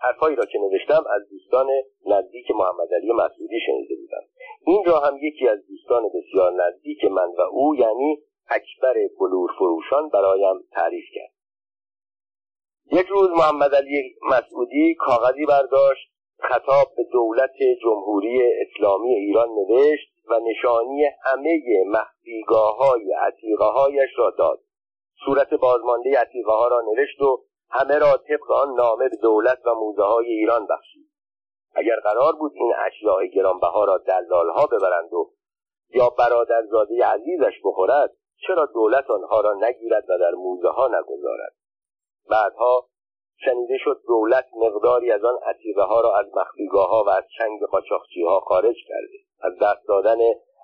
[0.00, 1.66] حرفهایی را که نوشتم از دوستان
[2.06, 4.22] نزدیک محمد علی مسعودی شنیده بودم.
[4.66, 10.08] این را هم یکی از دوستان بسیار نزدیک من و او یعنی اکبر بلور فروشان
[10.08, 11.34] برایم تعریف کرد.
[12.92, 20.40] یک روز محمد علی مسعودی کاغذی برداشت خطاب به دولت جمهوری اسلامی ایران نوشت و
[20.40, 24.60] نشانی همه مخفیگاه های عتیقه هایش را داد.
[25.24, 29.74] صورت بازمانده عتیقه ها را نوشت و همه را طبق آن نامه به دولت و
[29.74, 31.10] موزه های ایران بخشید.
[31.74, 35.30] اگر قرار بود این اشیاء گرانبها را دلال ها ببرند و
[35.90, 38.12] یا برادرزاده عزیزش بخورد
[38.46, 41.54] چرا دولت آنها را نگیرد و در موزه ها نگذارد؟
[42.30, 42.86] بعدها
[43.74, 47.60] شنیده شد دولت مقداری از آن عتیقه ها را از مخفیگاه ها و از چنگ
[47.62, 49.18] قاچاقچی ها خارج کرده.
[49.40, 50.18] از دست دادن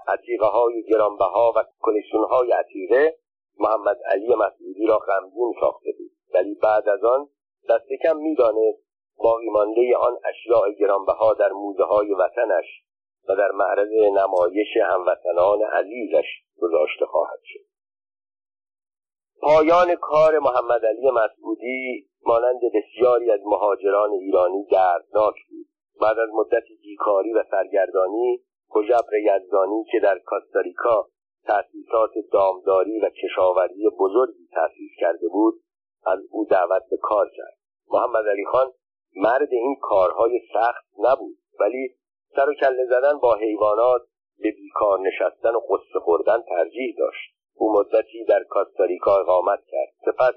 [0.08, 3.16] عتیقه های گرانبها و کلیسون های عتیقه
[3.58, 6.10] محمد علی مسعودی را غمگین ساخته بود.
[6.34, 7.28] ولی بعد از آن
[7.68, 8.82] دست کم می‌دانست
[9.16, 12.66] باقی مانده آن اشیاء گرانبها در موزه های وطنش
[13.28, 16.26] و در معرض نمایش هموطنان عزیزش
[16.60, 17.69] گذاشته خواهد شد.
[19.42, 25.66] پایان کار محمد علی مسعودی مانند بسیاری از مهاجران ایرانی دردناک بود.
[26.00, 31.06] بعد از مدتی بیکاری و سرگردانی کجبر یزدانی که در کاستاریکا
[31.46, 35.54] تأسیسات دامداری و کشاورزی بزرگی تأسیس کرده بود
[36.06, 37.56] از او دعوت به کار کرد.
[37.92, 38.72] محمد علی خان
[39.16, 41.94] مرد این کارهای سخت نبود ولی
[42.36, 44.02] سر و کله زدن با حیوانات
[44.38, 47.39] به بیکار نشستن و قصه خوردن ترجیح داشت.
[47.60, 49.88] او مدتی در کاستاریکا اقامت کرد.
[50.04, 50.34] سپس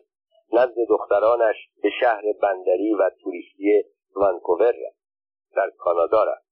[0.53, 3.83] نزد دخترانش به شهر بندری و توریستی
[4.15, 4.73] ونکوور
[5.55, 6.45] در کانادا رفت.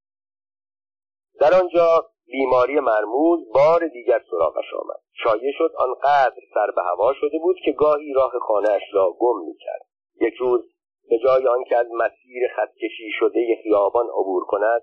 [1.39, 4.99] در آنجا بیماری مرموز بار دیگر سراغش آمد.
[5.23, 9.85] شایع شد آنقدر سر به هوا شده بود که گاهی راه خانهاش را گم می‌کرد.
[10.21, 10.75] یک روز
[11.09, 14.81] به جای آنکه از مسیر خطکشی شده خیابان عبور کند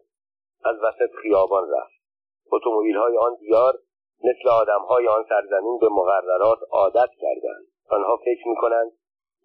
[0.65, 1.98] از وسط خیابان رفت.
[2.97, 3.78] های آن دیار
[4.24, 4.49] مثل
[4.89, 7.66] های آن سرزمین به مقررات عادت کردند.
[7.90, 8.93] آنها فکر می‌کنند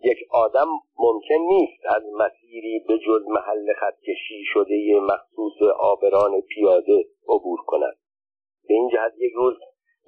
[0.04, 0.68] یک آدم
[1.00, 7.98] ممکن نیست از مسیری به جز محل خطکشی شده مخصوص آبران پیاده عبور کند.
[8.68, 9.56] به این جهت یک روز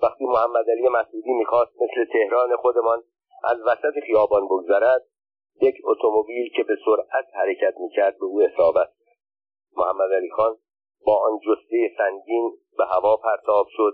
[0.04, 3.04] وقتی محمد علی مسعودی می‌خواست مثل تهران خودمان
[3.44, 5.06] از وسط خیابان بگذرد
[5.62, 8.90] یک اتومبیل که به سرعت حرکت می‌کرد به او اصابت
[9.78, 10.58] محمد علی خان
[11.06, 13.94] با آن جسته سنگین به هوا پرتاب شد.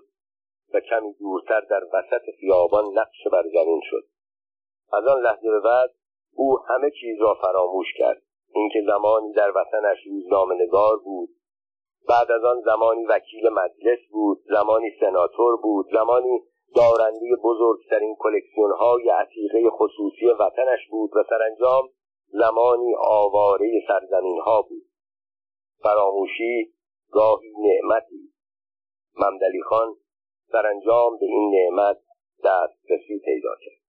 [0.73, 4.03] و کمی دورتر در وسط خیابان نقش بر زمین شد.
[4.93, 5.89] از آن لحظه به بعد
[6.35, 8.21] او همه چیز را فراموش کرد.
[8.55, 11.29] اینکه زمانی در وطنش روزنامه نگار بود
[12.09, 16.41] بعد از آن زمانی وکیل مجلس بود زمانی سناتور بود زمانی
[16.75, 21.89] دارنده بزرگترین کلکسیون های عتیقه خصوصی وطنش بود و سرانجام
[22.27, 24.83] زمانی آواره سرزمین ها بود.
[25.83, 26.73] فراموشی
[27.11, 28.33] گاهی نعمتی.
[29.15, 29.95] ممدلی خان
[30.51, 31.97] سرانجام به این نعمت
[32.45, 33.80] دسترسی پیدا کرد.